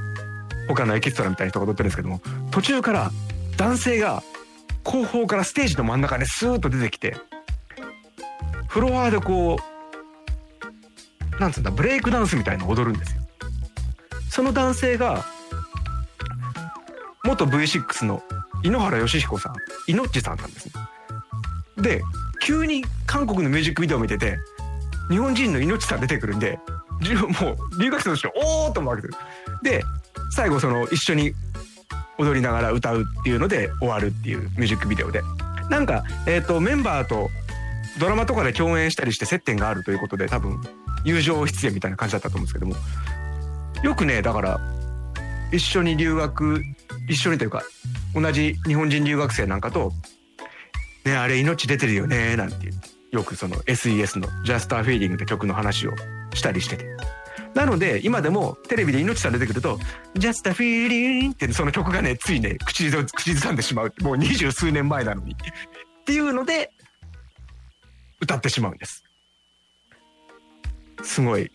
[0.67, 2.21] 他のエキストラみたいな人が踊ってるんですけども
[2.51, 3.11] 途中から
[3.57, 4.23] 男性が
[4.83, 7.15] 後方からステージの真ん中にスーッと出てきて
[8.69, 13.21] フロアでこうなんつうんだブレイクダンスみたいのを踊るんですよ。
[14.29, 15.25] その男性が
[17.25, 18.21] 元 V6 の
[18.63, 19.55] 井ノ原快彦さん
[19.87, 20.73] イノッチさんなんですね。
[21.77, 22.01] で
[22.41, 24.37] 急に韓国のミュージックビデオ見てて
[25.09, 26.59] 日本人のイノッチさん出てくるんで
[27.41, 29.17] もう留学生としておおと思わけです。
[29.63, 29.83] で
[30.31, 31.33] 最後その一緒に
[32.19, 35.23] 踊りながら歌うっていうので終わるっていうミュージックビデオで
[35.69, 37.29] なんか、えーと、メンバーと
[37.99, 40.61] ドラマとかで共演したりして接点があるということで多分
[41.03, 42.75] 友情出演みたいな感じだったと思うんですけども。
[43.83, 44.59] よくねだから
[45.51, 46.61] 一緒に留学
[47.07, 47.63] 一緒にというか
[48.13, 49.93] 同じ日本人留学生なんかと
[51.05, 52.69] 「ねあれ命出てるよね」なんてて
[53.11, 55.93] よくその SES の「Just a Feeling」って曲の話を
[56.33, 56.85] したりしてて。
[57.55, 59.79] なので今でもテレビで命さん出てくると
[60.13, 63.93] 「Just a feeling」ってその曲がねついね口ず口ずさんでしまう。
[64.01, 65.33] もう二十数年前なのに。
[65.33, 65.35] っ
[66.05, 66.71] ていうので
[68.21, 69.03] 歌ってしまうんです。
[71.03, 71.51] すごい。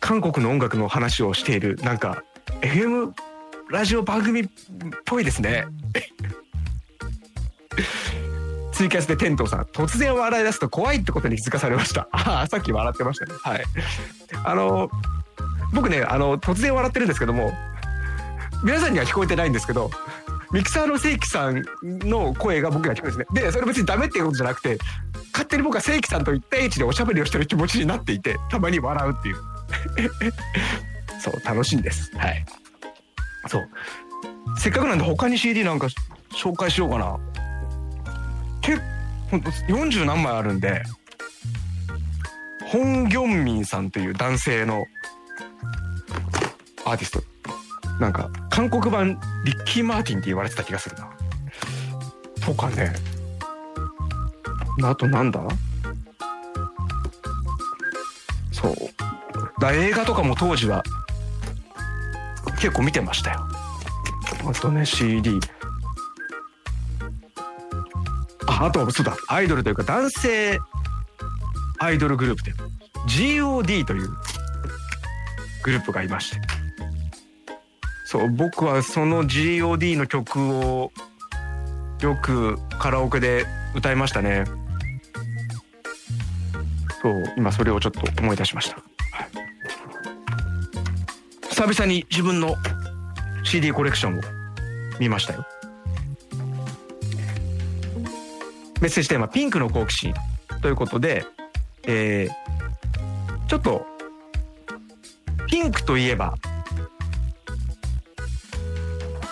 [0.00, 2.24] 韓国の音楽の話をしているなんか
[2.60, 3.14] FM
[3.70, 4.48] ラジオ番組っ
[5.04, 5.64] ぽいですね。
[8.72, 12.08] ツイキャスでテントさん突然笑い出すと怖いってことに気づかされました。
[12.12, 13.34] ああさっき笑ってましたね。
[13.42, 13.64] はい。
[14.44, 14.90] あの
[15.72, 17.52] 僕ねあの突然笑ってるんですけども
[18.62, 19.90] 皆さんには聞こえてないんですけど
[20.54, 23.42] ミキサーの正規さんの声が僕には聞こえるんですね。
[23.42, 24.78] でそれ別にダメっていうことじゃなくて
[25.32, 29.36] 勝手に僕は正規さんと1対1でおしゃべりをしてる気持ちになっていてたまに笑うっていう。
[31.18, 32.16] そう楽しいんです。
[32.16, 32.46] はい。
[33.48, 33.68] そう。
[34.56, 35.88] せっかくなんで他に CD なんか
[36.32, 37.18] 紹介しようかな。
[38.60, 38.80] 結
[39.32, 39.36] 構
[39.68, 40.84] 40何枚あるんで
[42.66, 44.86] ホン・ギョンミンさんという男性の
[46.84, 47.24] アーティスト。
[47.98, 51.10] なんか韓国版リッキー・マーティンって言われてた気がするな。
[52.40, 52.92] とかね。
[54.80, 55.40] あとなんだ？
[58.52, 58.74] そう。
[59.60, 60.84] だ映画とかも当時は
[62.60, 63.40] 結構見てましたよ。
[64.48, 65.40] あとね CD
[68.46, 69.16] ああとそうだ。
[69.26, 70.60] アイドルというか男性
[71.80, 72.52] アイドルグループで
[73.08, 74.08] GOD という
[75.64, 76.53] グループがいまして。
[78.14, 80.92] そう僕はその GOD の曲を
[82.00, 84.44] よくカラオケで歌いましたね。
[87.02, 88.86] そう今それをちょっと思い出しました、はい、
[91.48, 92.54] 久々に自分の
[93.42, 94.22] CD コレクションを
[95.00, 95.44] 見ましたよ。
[98.80, 100.14] メッセージテーマ「ピンクの好奇心」
[100.62, 101.26] ということで、
[101.82, 103.84] えー、ちょっと
[105.48, 106.36] ピンクといえば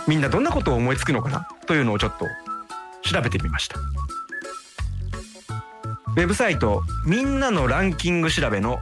[0.09, 1.49] みんなどんなことを思いつくのかな？
[1.67, 2.27] というのをちょっと
[3.03, 3.79] 調べてみました。
[3.79, 8.81] ウェブサイトみんなのランキング調べの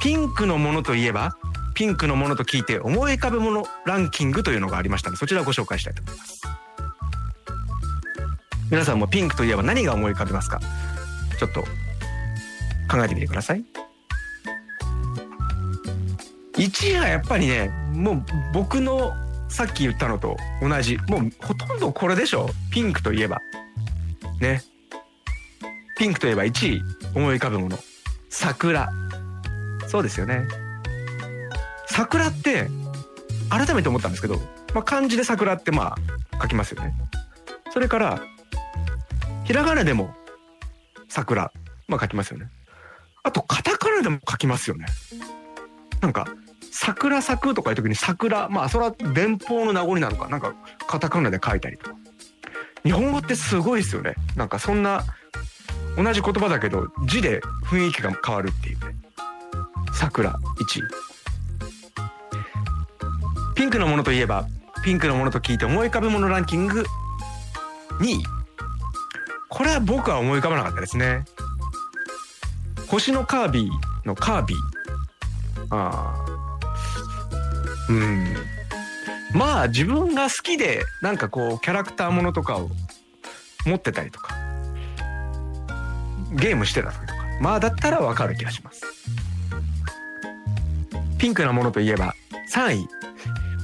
[0.00, 1.36] ピンクのものといえば
[1.74, 6.40] ピンクのものと聞いて思い浮かぶものランキングというのがありましたのでそちらをご紹介したいと思います。
[8.70, 10.60] 皆さんもピンクといえば何が思い浮かびますか？
[11.38, 11.62] ちょっと
[12.88, 13.64] 考えてみてください。
[16.54, 19.12] 1位はやっぱりねもう僕の
[19.50, 20.96] さっき言ったのと同じ。
[21.08, 22.48] もうほとんどこれでしょ。
[22.70, 23.40] ピンクといえば。
[24.40, 24.62] ね。
[25.98, 26.82] ピンクといえば1位
[27.14, 27.78] 思い浮かぶもの。
[28.30, 28.88] 桜。
[29.88, 30.46] そうですよね。
[31.88, 32.68] 桜って
[33.50, 34.36] 改めて思ったんですけど、
[34.72, 35.96] まあ、漢字で桜ってま
[36.32, 36.94] あ書きますよね。
[37.72, 38.20] それから
[39.44, 40.14] ひらがなでも
[41.08, 41.52] 桜
[41.88, 42.46] まあ書きますよね。
[43.24, 44.86] あとカタカナでも書きますよね。
[46.00, 46.28] なんか
[46.72, 50.54] 桜咲くとかいう時に桜まあそれは電報の名残なのかなんか
[50.86, 51.96] カタカナで書いたりとか。
[52.82, 54.14] 日本語ってすごいですよね。
[54.36, 55.04] なんかそんな
[55.96, 58.96] 同じ言葉だけど字で雰囲気が変わるっていうね。
[59.92, 60.34] 桜1
[63.54, 64.46] ピンクのものといえば
[64.82, 66.86] ピンクのものと聞いて思い浮かぶものランキング
[68.00, 68.22] 2位。
[69.50, 71.24] これは僕は思い浮かばなかったですね。
[72.88, 74.58] 星のカービィのカービィ。
[75.68, 76.29] ああ
[77.90, 78.36] うん。
[79.32, 82.70] まあ自分が好きでなんかこうキャラクターものとかを
[83.66, 84.34] 持ってたりとか
[86.32, 87.20] ゲームしてた時とか。
[87.40, 88.84] まあだったらわかる気がします。
[91.18, 92.14] ピンクなものといえば
[92.50, 92.88] 3位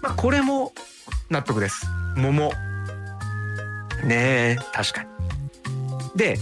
[0.03, 0.73] まあこれも
[1.31, 1.87] 納得です。
[2.17, 2.51] 桃。
[4.05, 5.09] ねえ確かに。
[6.17, 6.39] で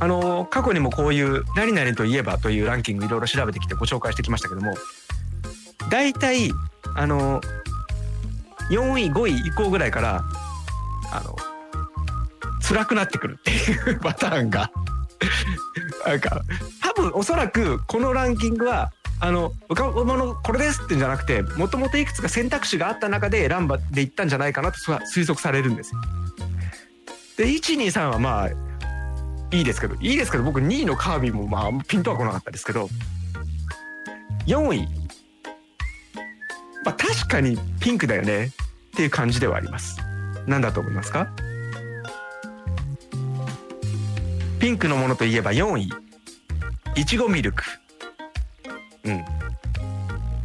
[0.00, 4.74] あの過去にもこういう「何々といえば」というランキングいろいろ調べてきてご紹介してきましたけども
[5.90, 6.52] 大体
[6.98, 7.40] あの
[8.70, 10.24] 4位5位以降ぐらいから
[11.12, 11.36] あの
[12.60, 14.68] 辛くなってくるっていう パターンが
[16.04, 16.42] なんか
[16.82, 26.00] 多分おそらくこのランキングはあの浮かぶものこれですってんじゃなくてもともといくつか選択肢があった中で選んばでいったんじゃないかなと推測されるんですよ。
[27.36, 28.48] で123はまあ
[29.52, 32.88] いいですけどいいですけど僕2位のカービィもまあピンとは来なかったですけど
[34.46, 35.07] 4位
[36.84, 38.46] まあ確かにピンクだよね。
[38.46, 38.50] っ
[38.96, 39.98] ていう感じではあります。
[40.46, 41.28] 何だと思いますか？
[44.58, 45.90] ピンクのものといえば4位。
[46.96, 47.62] いちごミルク。
[49.04, 49.24] うん。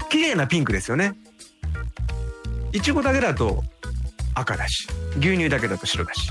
[0.10, 1.15] 綺麗なピンクですよね。
[2.72, 3.63] いちごだけだと
[4.36, 6.30] 赤だし牛乳だけだと白だし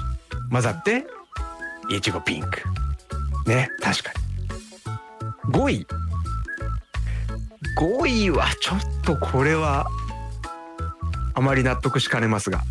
[0.51, 1.05] 混ざって
[1.91, 2.63] いちごピンク。
[3.49, 4.13] ね確か
[5.49, 5.53] に。
[5.53, 5.87] 5位。
[7.77, 9.87] 5位はちょっとこれは
[11.35, 12.63] あまり納得しかねますが。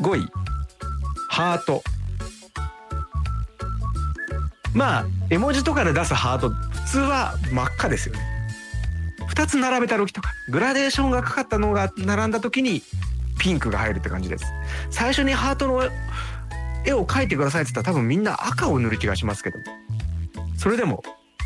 [0.00, 0.28] 5位
[1.30, 1.82] ハート。
[4.74, 8.20] まあ絵文字とかで出すハート普通は真っ赤ですよね。
[9.34, 12.82] 2つ並べた時とかグラデーションがかかったのが並んだ時に
[13.38, 14.44] ピンクが入るって感じです。
[14.90, 15.82] 最初にハートの
[16.84, 19.58] 絵を描いてくださいって言ったら多分みんな赤を塗る気がしますけど。
[20.56, 21.02] それでも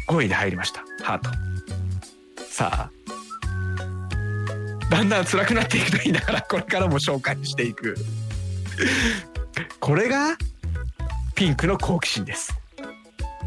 [0.09, 0.83] 5位で入りました。
[1.03, 1.49] ハート。
[2.61, 2.90] さ
[4.90, 7.96] だんだん辛くなっていくと言いながらこれからも紹介していく。
[9.79, 10.37] これが
[11.35, 12.55] ピンクの好奇心です。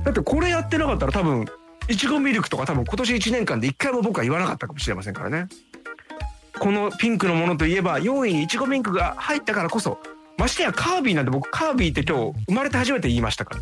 [0.03, 1.45] だってこれやってなかったら多分
[1.87, 5.47] いちごミルクとか多分今年1年間で1回も僕は言わなかったかもしれませんからね。
[6.57, 9.99] このピンクのものといえば4位にいちごミルクが入ったからこそ
[10.39, 13.61] ましてやカービィなんて僕カービィって今日生まれて初めて言いましたから。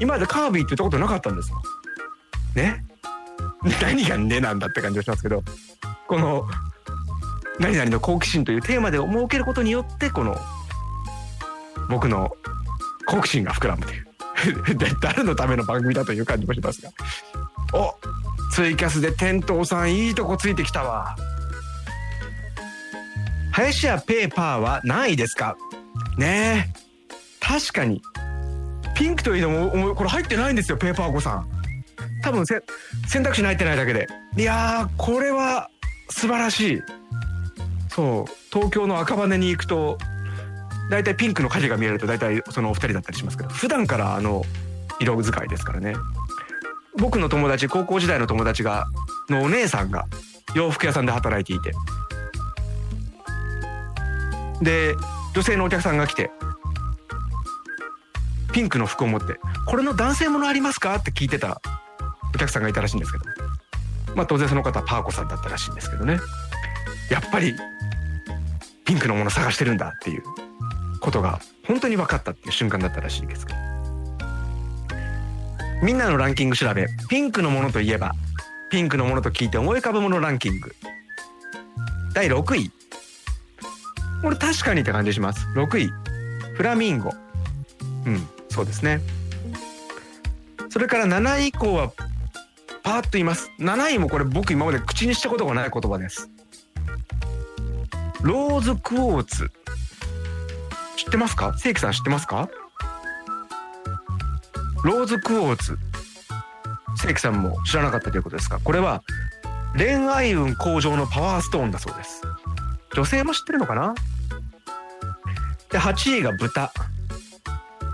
[0.00, 1.62] 今までカービィって言ったことなかったんですよ。
[2.56, 2.84] ね？
[3.82, 5.42] 何がねなんだって感じがしますけど
[6.08, 6.46] この
[7.60, 10.38] 「何々の好奇心」というテーマで設けることによってこの
[11.88, 12.30] 僕の
[13.06, 14.06] 好奇心が膨らむという。
[15.02, 16.90] 誰のための番組だという感じもしますが。
[17.74, 17.94] お
[18.50, 21.14] ツイキャスで天童さんいいとこついてきたわ。
[23.52, 25.56] 林家ペーパーは何位ですか？
[26.16, 26.80] ねえ。
[27.40, 28.00] 確かに。
[28.94, 31.48] ピンクというのもこれ入ってないんですよペーパー子さん。
[32.22, 32.62] 多分せ
[33.08, 34.06] 選択肢に入ってないだけで。
[34.36, 35.70] いやーこれは
[36.08, 36.82] 素晴らしい。
[37.88, 38.32] そう。
[38.52, 39.98] 東京の赤羽に行くと
[40.90, 44.44] 大体ピンクの火事が見えると大体そのお二人だったりしますけど普段からあの
[45.00, 45.94] 色使いですからね。
[46.96, 48.86] 僕の友達高校時代の友達が
[49.28, 50.06] のお姉さんが
[50.54, 51.72] 洋服屋さんで働いていて。
[54.62, 54.94] で
[55.32, 56.30] 女性のお客さんが来て
[58.52, 61.62] ピンクの服を持って「これの男性ものありますか?」って聞いてた
[62.34, 63.24] お客さんがいたらしいんですけど。
[64.14, 66.18] まあ当然その方はパーコさんだったらしいんですけどね。
[67.10, 67.54] やっぱり
[68.84, 70.22] ピンクのもの探してるんだっていう
[71.00, 73.58] ことが本当に分かったっていう瞬間だったらしいんですけど。
[75.82, 78.12] みんなのランキング調べピンクのものといえば
[78.70, 80.74] ピンクのものと聞いて思い浮かぶものランキング。
[82.12, 82.70] 第6位。
[84.22, 85.46] これ確かにって感じします。
[85.54, 85.90] 6位。
[86.54, 87.12] フラミンゴ。
[88.06, 89.00] うんそうですね。
[90.68, 91.92] それから7位以降は
[92.82, 93.50] パーッと言います。
[93.58, 96.30] 7位もこれ僕今まで口にしたことがない言葉です。
[98.22, 99.50] ローズクォーツ。
[100.96, 101.54] 知ってますか？
[101.56, 102.48] 正規さん知ってますか？
[104.82, 105.78] ローズクォーツ。
[106.96, 108.60] 正規さんも知らなかったということですか？
[108.62, 109.02] これは
[109.76, 112.22] 恋愛運向上のパワーストーンだそうです。
[112.94, 113.94] 女性も知ってるのかな？
[115.70, 116.72] で8位が豚。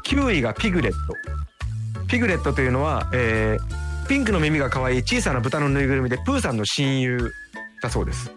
[0.05, 0.99] 9位がピグレット。
[2.07, 7.33] ピグレットというのは、えー、ピンクの耳が可愛い小さな豚のぬいぐるみでプーさんの親友
[7.83, 8.31] だそうです。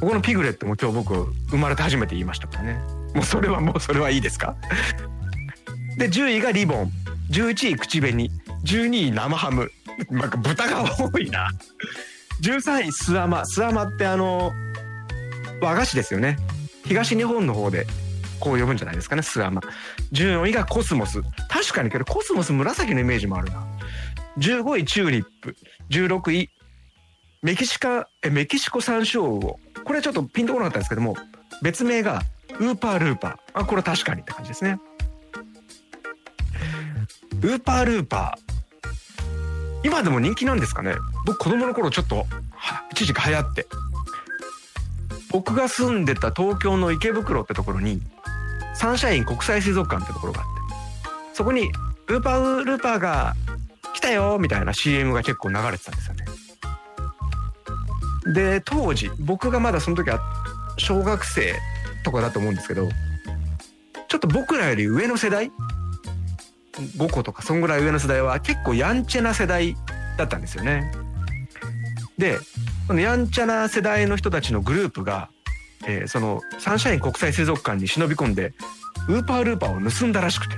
[0.00, 1.14] ここのピグレットも今日僕
[1.50, 2.80] 生まれて初めて言いましたからね。
[3.14, 4.56] もうそれはもうそれはいいですか？
[5.96, 6.90] で10位がリボン。
[7.30, 8.30] 11位口紅。
[8.64, 9.70] 12位生ハム。
[10.10, 11.50] なんか豚が多いな。
[12.42, 13.46] 13位スアマ。
[13.46, 14.52] スアマってあの
[15.60, 16.36] 和菓子ですよね。
[16.84, 17.86] 東日本の方で
[18.40, 19.62] こう呼ぶんじゃないですかねスアマ。
[20.12, 21.22] 14位がコスモス。
[21.48, 23.64] 確かにけどコスモス紫のイメージもあるな。
[24.38, 25.56] 15位チューリップ
[25.90, 26.50] 16位
[27.42, 31.16] メキシカえメキシコ山椒魚これちょっとピンとこなかったんですけども
[31.62, 32.22] 別名が
[32.58, 33.36] ウーパールーパー。
[33.54, 34.78] あこれ確かにって感じですね。
[37.42, 39.86] ウーパールーパー。
[39.86, 40.94] 今でも人気なんですかね？
[41.26, 42.26] 僕子供の頃ちょっと
[42.92, 43.66] 一時期流行って。
[45.30, 48.02] 僕が住んでた東京の池袋ってところに
[48.74, 50.52] サンシャイン国際水族館ってところがあって。
[51.34, 51.70] そこに
[52.08, 53.34] ウーパールーパーが
[53.94, 56.24] 来たよみたいな CM が結構流れてたんですよね
[58.34, 60.20] で当時僕がまだその時は
[60.78, 61.54] 小学生
[62.04, 62.88] とかだと思うんですけど
[64.08, 65.50] ちょっと僕らより上の世代
[66.96, 69.76] 5個とかそんぐらい上の世代は結構やんちゃな世代
[70.16, 70.92] だったんですよね。
[72.18, 72.38] で
[72.86, 75.30] このやんちゃな世代の人たちのグループが、
[75.86, 78.54] えー、そのサンシャイン国際水族館に忍び込んで
[79.08, 80.56] ウーパールーパーを盗んだらしくて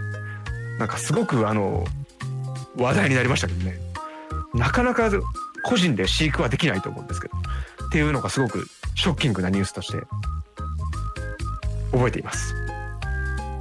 [0.79, 1.85] なんかすごくあの
[2.77, 3.79] 話題になりましたけどね。
[4.55, 5.11] なかなか
[5.65, 7.37] 個人で飼育はできないと思うんですけど。
[7.87, 9.99] っていうのがすごくショッキングなニュースとして。
[11.95, 12.55] 覚えています。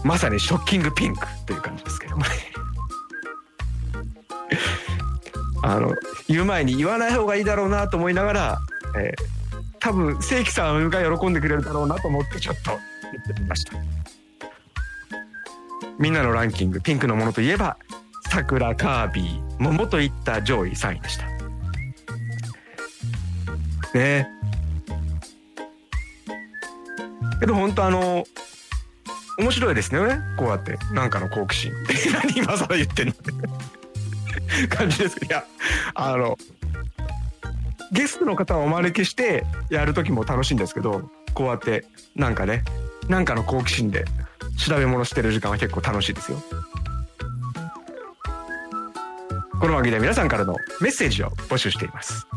[0.04, 2.30] まさにショッキングピンクという感じですけどもね。
[5.64, 5.96] あの
[6.28, 8.60] 言う前に言わない方がいいだろうなと思いながら、
[8.98, 9.24] えー、
[9.80, 12.78] 多分正規さんが喜んでくれるだろうなと思ってちょっと
[13.14, 13.78] 言ってみました。
[16.00, 17.78] みんなのランキングピンクのものといえば
[18.34, 19.42] 桜カービィ。
[19.60, 21.26] 桃といった上位3位でした。
[23.94, 24.28] ね。
[27.40, 28.26] けど本当あの
[29.38, 30.00] 面白いですね。
[30.40, 31.74] こうやってなんかの好奇心。
[32.12, 33.14] 何今更言ってんの。
[34.70, 35.46] 感じですいや
[35.96, 36.38] あの
[37.92, 42.64] ゲストの方をお招きしてやる時も楽しいんですけどこうやってなんかね
[43.08, 44.06] なんかの好奇心で
[44.58, 46.38] 調べ物してる時間は結構楽しいですよ。
[49.64, 52.28] この番組では皆さんからのメッセージを募集しています。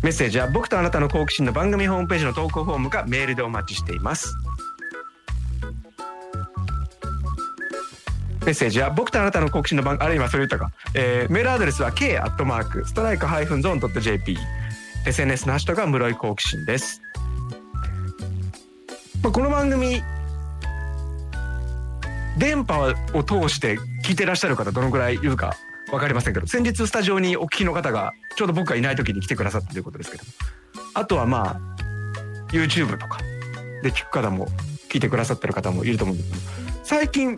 [0.00, 4.32] メッセージは僕とあなたの好奇心の番組ホームページの投稿フォームかメールでお待ちしています。
[8.44, 14.38] メッセージは僕とあなたの好奇心の番あるいはそれ言ったか、えー、メールアドレスは k アットマークストライクハイフンゾーンドット JP
[15.04, 17.02] SNS のハッシュタグは室井好奇心です、
[19.20, 20.00] まあ、この番組
[22.38, 25.56] 電波を通して聞いてらっしゃる方どのぐらいいるか
[25.90, 30.24] 分かりませんけど先日スタジオにお聞きの方がちょうど僕がいない時に来てくださったということですけど
[30.94, 31.60] あとはまあ
[32.52, 33.18] YouTube とか
[33.82, 34.46] で聞く方も
[34.88, 37.36] 聞いてくださってる方もいると思うんですけど最近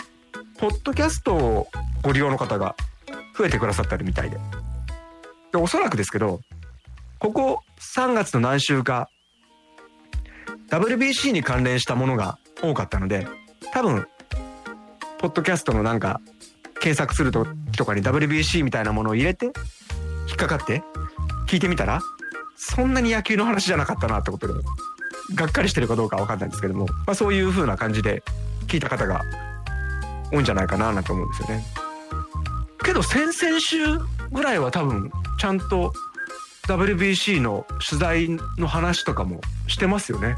[0.59, 1.69] ポッドキャストを
[2.03, 2.77] ご利用の方が
[3.37, 4.39] 増えてくださったりみたいで。
[5.53, 6.41] で、おそらくですけど、
[7.19, 9.09] ここ3月の何週か、
[10.71, 13.27] WBC に関連したものが多かったので、
[13.73, 14.07] 多分、
[15.19, 16.21] ポッドキャストのなんか、
[16.83, 19.47] 検索するととかに WBC みたいなものを入れて、
[20.27, 20.83] 引っかかって
[21.47, 22.01] 聞いてみたら、
[22.57, 24.55] そんなに野球の話じゃなかったなってことで、
[25.35, 28.25] がっかりしてるかどうかわかんないんですけども、まあそういう風な感じで
[28.67, 29.23] 聞いた方が
[30.33, 31.65] 多いんじゃないかななんて思うんですよね。
[32.83, 33.77] けど先々週
[34.33, 35.93] ぐらいは多分ちゃんと
[36.67, 38.29] WBC の取材
[38.59, 40.37] の話とかもしてますよね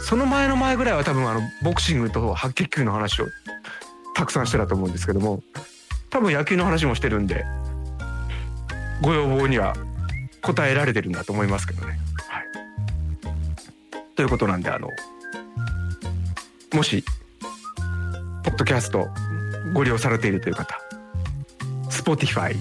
[0.00, 3.26] その前の前ぐらいは多分あのボクシングと白血球の話を
[4.14, 5.42] たくさんしてたと思うんですけども
[6.10, 7.44] 多分野球の話もしてるんで
[9.00, 9.74] ご要望には
[10.42, 11.98] 答えられてるんだと思いますけどね。
[12.28, 12.46] はい、
[14.16, 14.88] ということなんであの
[16.74, 17.04] もし
[18.44, 19.08] ポッドキャスト
[19.72, 20.78] ご利用されているという方
[21.90, 22.56] Spotify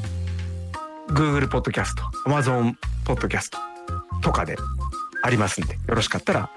[1.10, 2.74] Google ポッドキャスト Amazon
[3.06, 3.58] ポッドキャスト
[4.22, 4.56] とかで
[5.24, 6.50] ありますんでよろしかったら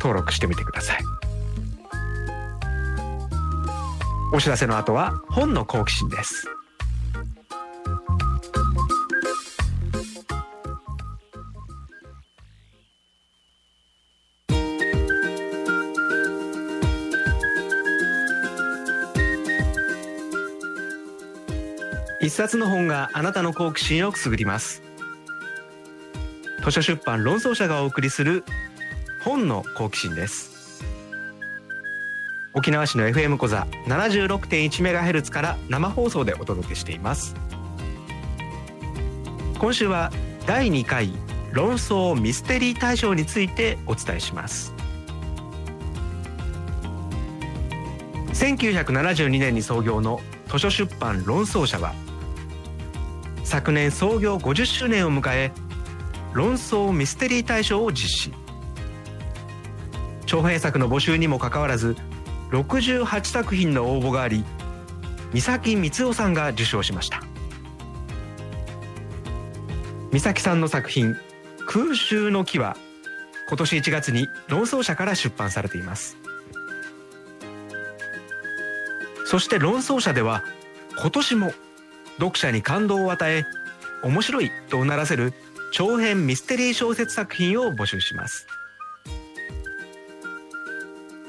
[0.00, 1.31] 登録してみてください
[4.34, 6.48] お知らせの後は本の好奇心です。
[22.22, 24.82] 一冊の本があなたの好奇心をくすぐります。
[26.64, 28.44] 図書出版論争者がお送りする
[29.24, 30.51] 本の好奇心です。
[32.54, 37.34] 沖縄市の FM 小座 76.1MHz から生放送でお届けしています。
[39.58, 40.10] 今週は
[40.46, 41.12] 第2回
[41.52, 44.74] 論争ミステリー大賞についてお伝えします。
[48.34, 51.94] 1972年に創業の図書出版論争者は
[53.44, 55.52] 昨年創業50周年を迎え
[56.34, 58.32] 論争ミステリー大賞を実施。
[60.26, 61.96] 長編作の募集にもかかわらず
[62.52, 64.44] 68作品の応募があり
[65.32, 67.22] 三崎光雄さんが受賞しました。
[70.12, 71.16] 三崎さんの作品
[71.66, 72.76] 「空襲の木」は
[73.48, 76.18] 今年1月に論争者から出版されています。
[79.24, 80.44] そして論争者では
[81.00, 81.54] 今年も
[82.18, 83.46] 読者に感動を与え
[84.02, 85.32] 面白いとうならせる
[85.72, 88.46] 長編ミステリー小説作品を募集します。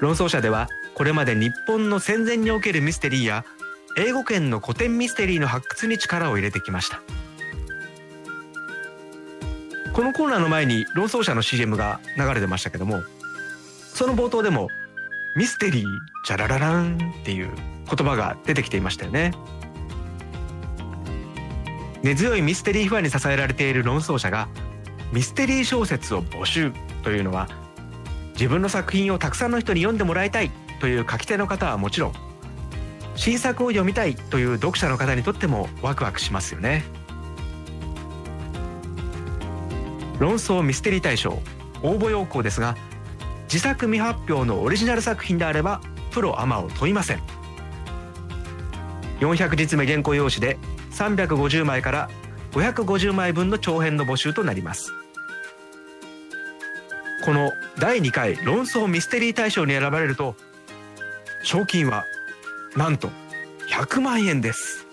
[0.02, 3.46] 論争者ではこれまで日本の戦前におけるミステリーや
[3.98, 7.02] 英語圏の古典ミステリーの発掘に力を入れてきました。
[9.94, 13.04] このコーナーの前に論争者の CM が流れてましたけども
[13.94, 14.70] その冒頭でも
[15.36, 15.86] ミステリー
[16.26, 17.52] チャララランっていう
[17.86, 19.34] 言葉が出てきていましたよね。
[22.02, 24.50] 根強いミステリーファンに支えられている論争者が
[25.14, 26.74] ミステリー小説を募集
[27.04, 27.48] というのは
[28.34, 30.52] 自分の作品をたくさんの人に読んでもらいたい
[30.84, 32.14] という書き手の方はもちろん
[33.16, 36.84] 新作を読みたいという読者の方にとってもワクワクしますよね。
[40.20, 41.40] 論争ミステリー大賞
[41.84, 42.76] 応募要項ですが
[43.44, 45.80] 自作未発表のオリジナル作品であれば
[46.12, 47.22] プロアマを問いません。
[49.22, 50.58] 400実目原稿用紙で
[50.92, 52.10] 350枚から
[52.52, 54.92] 550枚分の長編の募集となります。
[57.24, 60.36] この第2回論争ミステリー大賞に選ばれると
[61.44, 62.06] 賞金は
[62.76, 63.10] なんと
[63.70, 64.88] 100万円です。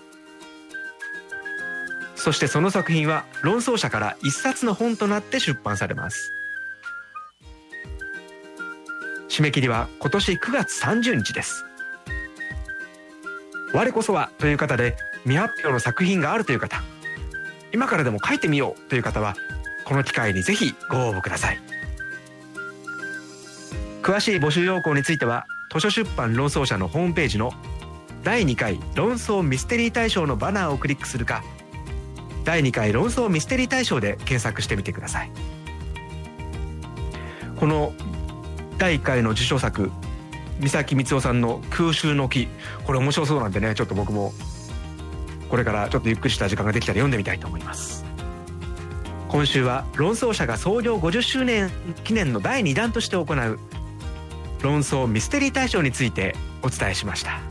[2.15, 6.31] そしてその作品は論争者から一冊の本となって出版されます。
[9.29, 11.65] 締め切りは今年9月30日です。
[13.73, 16.83] 我こそはという方で未発表の作品があるという方
[17.71, 19.35] 今からでも書いてみようという方は
[19.85, 21.59] この機会にぜひご応募ください。
[24.01, 27.53] 詳しい募集要項については図書出版論争者のホームページの
[28.23, 31.43] 第2回論争ミステリー大賞のバナーをクリックするか
[32.43, 35.31] 第2回論争ミステリー大賞で検索してみてください。
[37.55, 37.93] この
[38.79, 39.91] 第1回の受賞作
[40.59, 42.47] 三崎光雄さんの空襲の木
[42.85, 44.33] これ面白そうなんでねちょっと僕も
[45.49, 48.03] これからちょっとゆっくりした時間ができたら読んでみたいと思います。
[49.29, 51.71] 今週は論争者が創業50周年
[52.03, 53.59] 記念の第2弾として行う
[54.63, 57.50] 論争ミステリー大賞についてお伝えしました。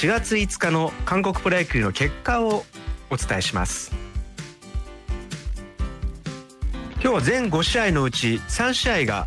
[0.00, 2.64] 4月5日の韓国プロ野球の結果を
[3.10, 3.92] お伝えします。
[6.94, 9.26] 今日は全5試合のうち3試合が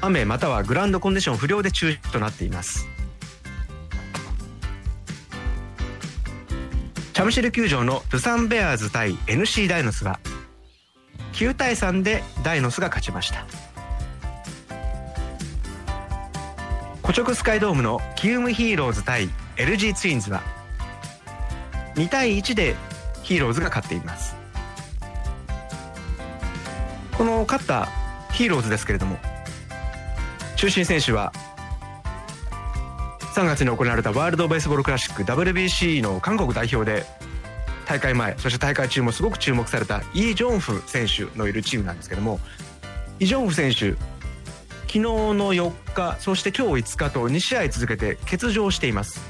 [0.00, 2.88] 雨またはグラウンドコンディション不良で中止となっています。
[7.12, 10.18] チャムシル球場のドゥサンベアーズ対 NC ダイノスは
[11.34, 13.46] 9対3でダイノスが勝ちました。
[17.06, 20.42] 古直スカイドームのキウムヒーローズ対 LG ツインズは
[21.94, 22.74] 2対1で
[23.22, 24.34] ヒーローズが勝っています。
[27.16, 27.88] この勝った
[28.32, 29.16] ヒーローズですけれども
[30.56, 31.32] 中心選手は
[33.34, 37.06] 3月に行われたワールド・ベースボール・クラシック WBC の韓国代表で
[37.86, 42.40] 大会前そして大会中もすごく注目されたイ・ジョンフ選手のいるチームなんですけども
[43.18, 43.94] イ・ジョンフ選手
[44.96, 49.20] 日の4日そして今日5日と2試合続けて欠場しています。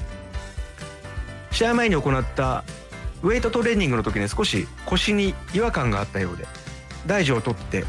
[1.51, 2.63] 試合前に行った
[3.23, 6.45] ウェイトトレーニングの時に少し腰に違和感があったようで
[7.07, 7.83] 大事を取って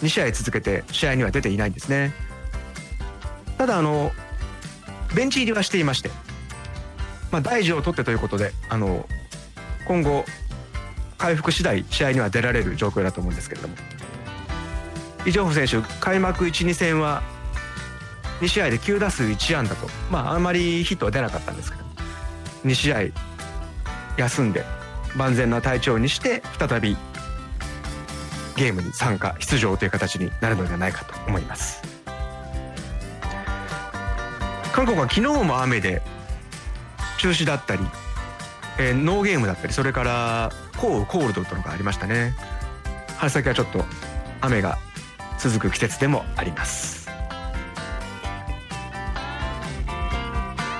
[0.00, 2.12] 2試合続けて試合には出ていないんですね。
[3.58, 4.10] ただあの
[5.14, 6.10] ベンチ入りはしていまして、
[7.30, 9.06] まあ、大事を取ってということであの
[9.86, 10.24] 今後
[11.18, 13.74] 回復次第試合には出られる状況だと思うんですけれども。
[15.24, 17.22] イ・ジョンフ選手開幕12戦は
[18.40, 21.84] 2試合で9打数1安打とまああんまりヒットは出なかったんですけど
[22.64, 23.02] 2試合
[24.16, 24.64] 休んで
[25.16, 26.96] 万全な体調にして再び
[28.56, 31.82] ゲームに参加出場という形になるのではないかと思います。
[34.72, 36.02] 韓国は昨日も雨で
[37.18, 37.84] 中止だったり、
[38.78, 42.34] えー、ノーゲームだったりそれからコーコールドというのがありましたね。
[43.18, 43.84] 春先はちょっと
[44.40, 44.78] 雨が
[45.42, 47.08] 続く季節でもあります。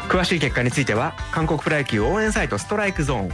[0.08, 3.30] 詳しい結果については韓国プロ野球応援サイトストライクゾーン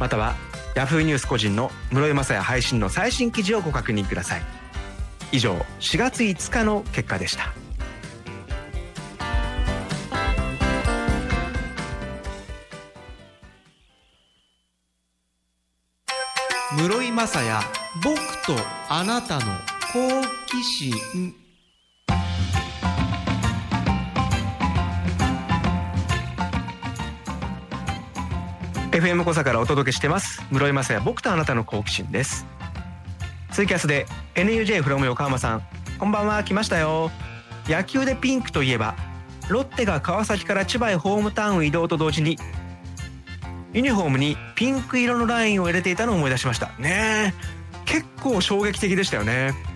[0.00, 0.34] または
[0.74, 4.42] ヤフーニュース個人の室井雅也配信の最新記事をご確認ください。
[5.32, 7.54] 以上4月5日の結果でした。
[16.76, 17.26] 室井雅也
[18.04, 18.16] 僕
[18.46, 18.54] と
[18.88, 19.98] あなたの好
[20.44, 20.92] 奇心。
[28.90, 30.42] FM 小佐からお届けしてます。
[30.50, 32.44] 室井雅也僕とあなたの好奇心です。
[33.50, 35.62] ツイキャスで NUJ フロム横浜さん
[35.98, 37.10] こんばんは来ましたよ。
[37.66, 38.94] 野球でピンクといえば
[39.48, 42.36] ロッテが川崎から千葉へホームタウン移動と同時に
[43.72, 46.72] ユニフォームにピンク色のラインを入れていたのを思い出しました。
[46.78, 47.32] ね
[47.86, 49.67] 結構衝撃的でしたよね。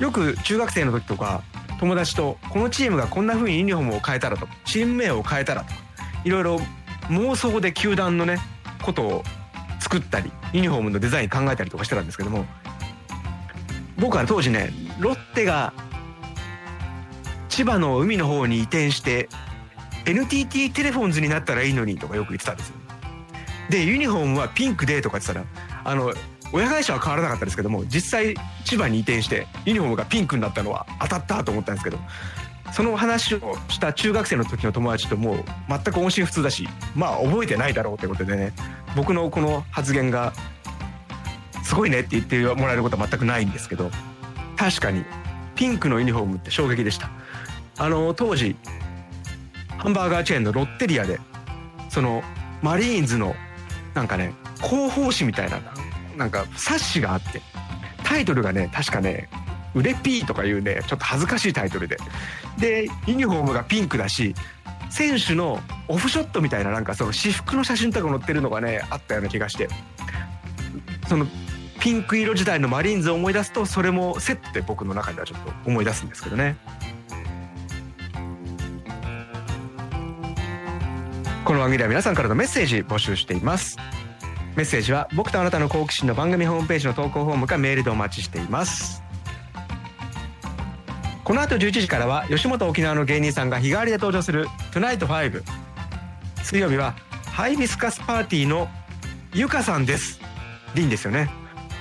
[0.00, 1.42] よく中学生の時とか
[1.78, 5.80] 友達とこのチームがこんな風にユニフォームを変えたらとチーム名を変えたらとか
[6.24, 6.60] いろいろ
[7.08, 8.38] 妄想で球団のね
[8.82, 9.24] ことを
[9.80, 12.44] 作ったりユニフォームのデザイン考えたりとかしてたんですけども
[13.98, 15.72] 僕は当時ねロッテが
[17.48, 19.28] 千葉の海の方に移転して
[20.04, 22.74] NTT テレフォンズになったらいいのにとかよく言ってたんですよ。
[23.70, 25.46] でユニフォームはピンクでとか言ってたら
[25.84, 26.12] あの
[26.52, 28.34] 親会社は変わらなかったですけども実際
[28.64, 31.98] 千葉に移転してユニフォームがピンクになったのは当たったと思ったんですけど
[32.72, 38.52] その話をした中学生の時の友達ともう全く音信不通だしまあ覚えてないだろうということでね
[38.96, 40.32] 僕のこの発言が
[41.62, 43.90] すごいねって言ってもらえることは全くないんですけど
[44.56, 45.04] 確かに
[45.54, 47.10] ピンクのユニフォームって衝撃でした。
[47.78, 48.56] あの当時
[49.78, 51.20] ハンバーガーチェーンのロッテリアで
[51.90, 52.22] その
[52.62, 53.34] マリーンズの
[53.94, 54.32] なんかね
[54.62, 55.60] 広報誌みたいな
[56.16, 57.40] なんか冊子があって
[58.04, 59.28] タイトルがね確かね
[59.74, 61.96] 「売れピー」とかいうねちょっと恥ずかしいタイトルで。
[62.58, 64.34] でユニフォームがピンクだし
[64.88, 69.68] 選手のオフショットみたいななんかその私服の写真とか載ってるのがねあったような気がして。
[71.08, 71.26] その
[71.78, 76.56] ピンク色時代のマリーンズを思い出すとそれもセットで僕の中ではちょっと思い出すんですけどね。
[81.44, 83.76] この番組では皆さんからのメッセージ募集しています。
[84.56, 89.02] メッセージは僕とあなたの好奇心の番組ホームページの投稿フォームかメールでお待ちしています。
[91.24, 95.42] この後11時からは吉本沖縄の芸人さんが日替わりで登場する「Tonight5」
[96.42, 96.94] 水曜日は
[97.32, 98.68] ハイビスカスパーティーの
[99.34, 100.20] ゆかさんです。
[100.74, 101.28] でいいんですよね。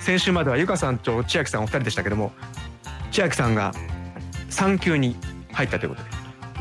[0.01, 2.34] 先週まではゆかさんと千秋さんお二人でしたけども
[3.11, 3.73] 千秋さんが
[4.49, 5.15] 産休に
[5.53, 6.03] 入ったということ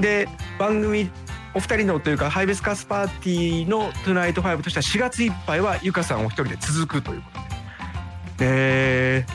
[0.00, 0.24] で。
[0.26, 0.28] で
[0.60, 1.10] 番組
[1.54, 7.40] お二人のというかハイビスカスパーティーの「トゥナイトファイブとしては4月いっぱいはゆかさんお一人で続くということ
[8.38, 9.24] で。
[9.24, 9.26] で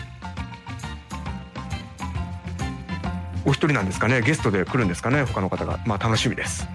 [3.46, 4.22] お一人なんですかね？
[4.22, 5.24] ゲストで来るんですかね？
[5.24, 5.80] 他の方が。
[5.86, 6.68] まあ楽しみです。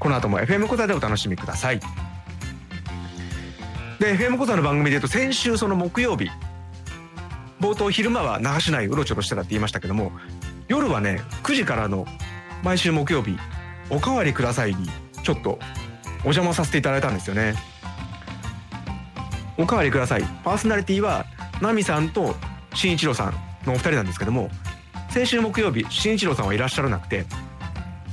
[0.00, 1.80] この後も FM 講座でお楽しみください。
[4.00, 6.28] で FM 講座の番組でいうと先週その木曜日
[7.60, 10.10] 冒頭昼間は那覇市内うろちょろしてたって言いましたけども
[10.68, 12.06] 夜はね9時からの
[12.64, 13.36] 毎週木曜日
[13.90, 14.88] おかわりくださいに
[15.22, 15.58] ちょっと
[16.20, 17.54] お邪魔させていただいたんですよね。
[19.58, 20.22] おかわりください。
[20.44, 21.26] パーソナリティは
[21.60, 22.34] ナミさんと
[22.74, 23.34] 新一郎さん
[23.66, 24.50] のお二人なんですけども
[25.10, 27.26] 先週木曜日新一郎さんはいらっしゃらなくて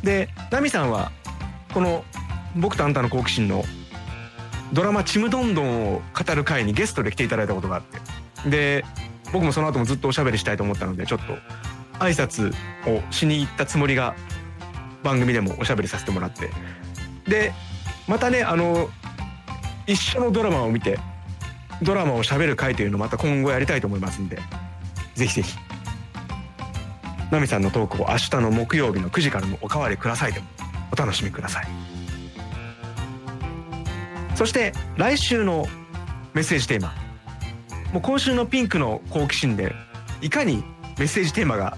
[0.03, 1.11] でナミさんは
[1.73, 2.03] この
[2.55, 3.63] 「僕とあんたの好奇心」の
[4.73, 7.82] ドラマ「ちむどんどん」を語る会にゲストで来ていただいたことがあっ
[8.43, 8.86] てで
[9.32, 11.38] 僕もその後もずっとおしゃべりしたいと思ったのでちょっと
[11.99, 12.53] 挨拶
[12.86, 14.15] をしに行ったつもりが
[15.03, 16.49] 番組でもおしゃべりさせてもらって。
[17.27, 17.53] で
[18.07, 18.89] またねあの
[19.85, 20.99] 一緒のドラマを見て
[21.81, 24.39] ドラマをしゃべる会というのをまた今後やりたいと思いますんで
[25.15, 25.57] ぜひぜひ。
[27.29, 30.45] ナミさんのトークを明日の木曜日の9時からもおかわりくださいでも
[30.93, 31.67] お楽しみください。
[34.35, 35.65] そして来週の
[36.33, 36.93] メッセージテーマ。
[37.91, 39.73] もう今週のピンクの好奇心で
[40.21, 40.63] いかに
[40.97, 41.77] メッセージテーマが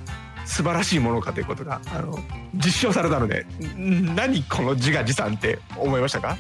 [0.50, 2.18] 素晴らしいものかということがあの
[2.56, 3.46] 実証されたので
[3.78, 6.36] 何この自画自賛って思いましたか？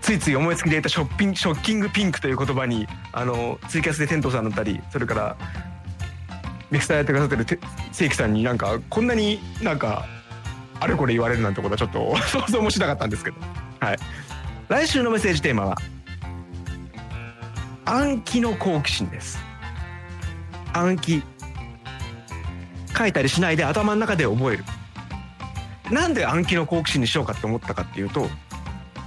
[0.00, 5.36] ついつい思いつきで言ったショッピンショッキングピンクという言葉にあのツイキャスでテントさんだったりそれから
[6.72, 7.58] ミクスターやってくださってるて
[7.92, 10.06] 正規さんになんかこんなになんか
[10.80, 13.36] あれこれ言われるなんてことはちょっと 想像もしなかったんですけど。
[13.78, 13.98] はい。
[14.68, 15.76] 来週のメッセージテーマは
[17.84, 19.49] 暗記の好奇心です。
[20.72, 21.22] 暗記。
[22.96, 24.64] 書いたりしないで頭の中で覚える。
[25.90, 28.28] なんで暗記の好奇心にしようかって思ったかっていうと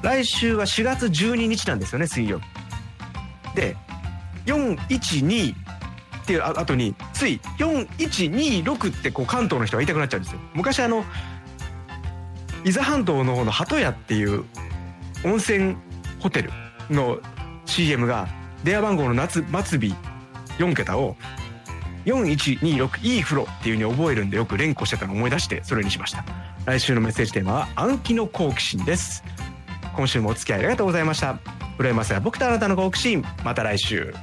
[0.02, 2.46] 来週は4月12日なんですよね水曜日。
[3.56, 3.78] で
[4.46, 10.40] 412っていう後につい4126ってこう関東の人が言いたくなっちゃうんですよ。
[10.54, 11.06] 昔あの
[12.66, 14.44] 伊豆半島の方の鳩屋っていう
[15.24, 15.76] 温泉
[16.20, 16.52] ホテル
[16.90, 17.20] の
[17.66, 18.28] CM が
[18.64, 19.82] 電話番号の夏末尾
[20.58, 21.16] 4桁を
[22.06, 26.26] 4126いい風呂っていう風に覚えるんでよく連呼してたのを思い出してそれにしました。
[26.66, 29.24] 来週のメッセージテーマは暗記の好奇心です。
[29.96, 31.40] 今週もお付き合いありがとうございました。
[31.78, 33.24] 浦山さん僕とあなたの好奇心。
[33.44, 34.14] また来週。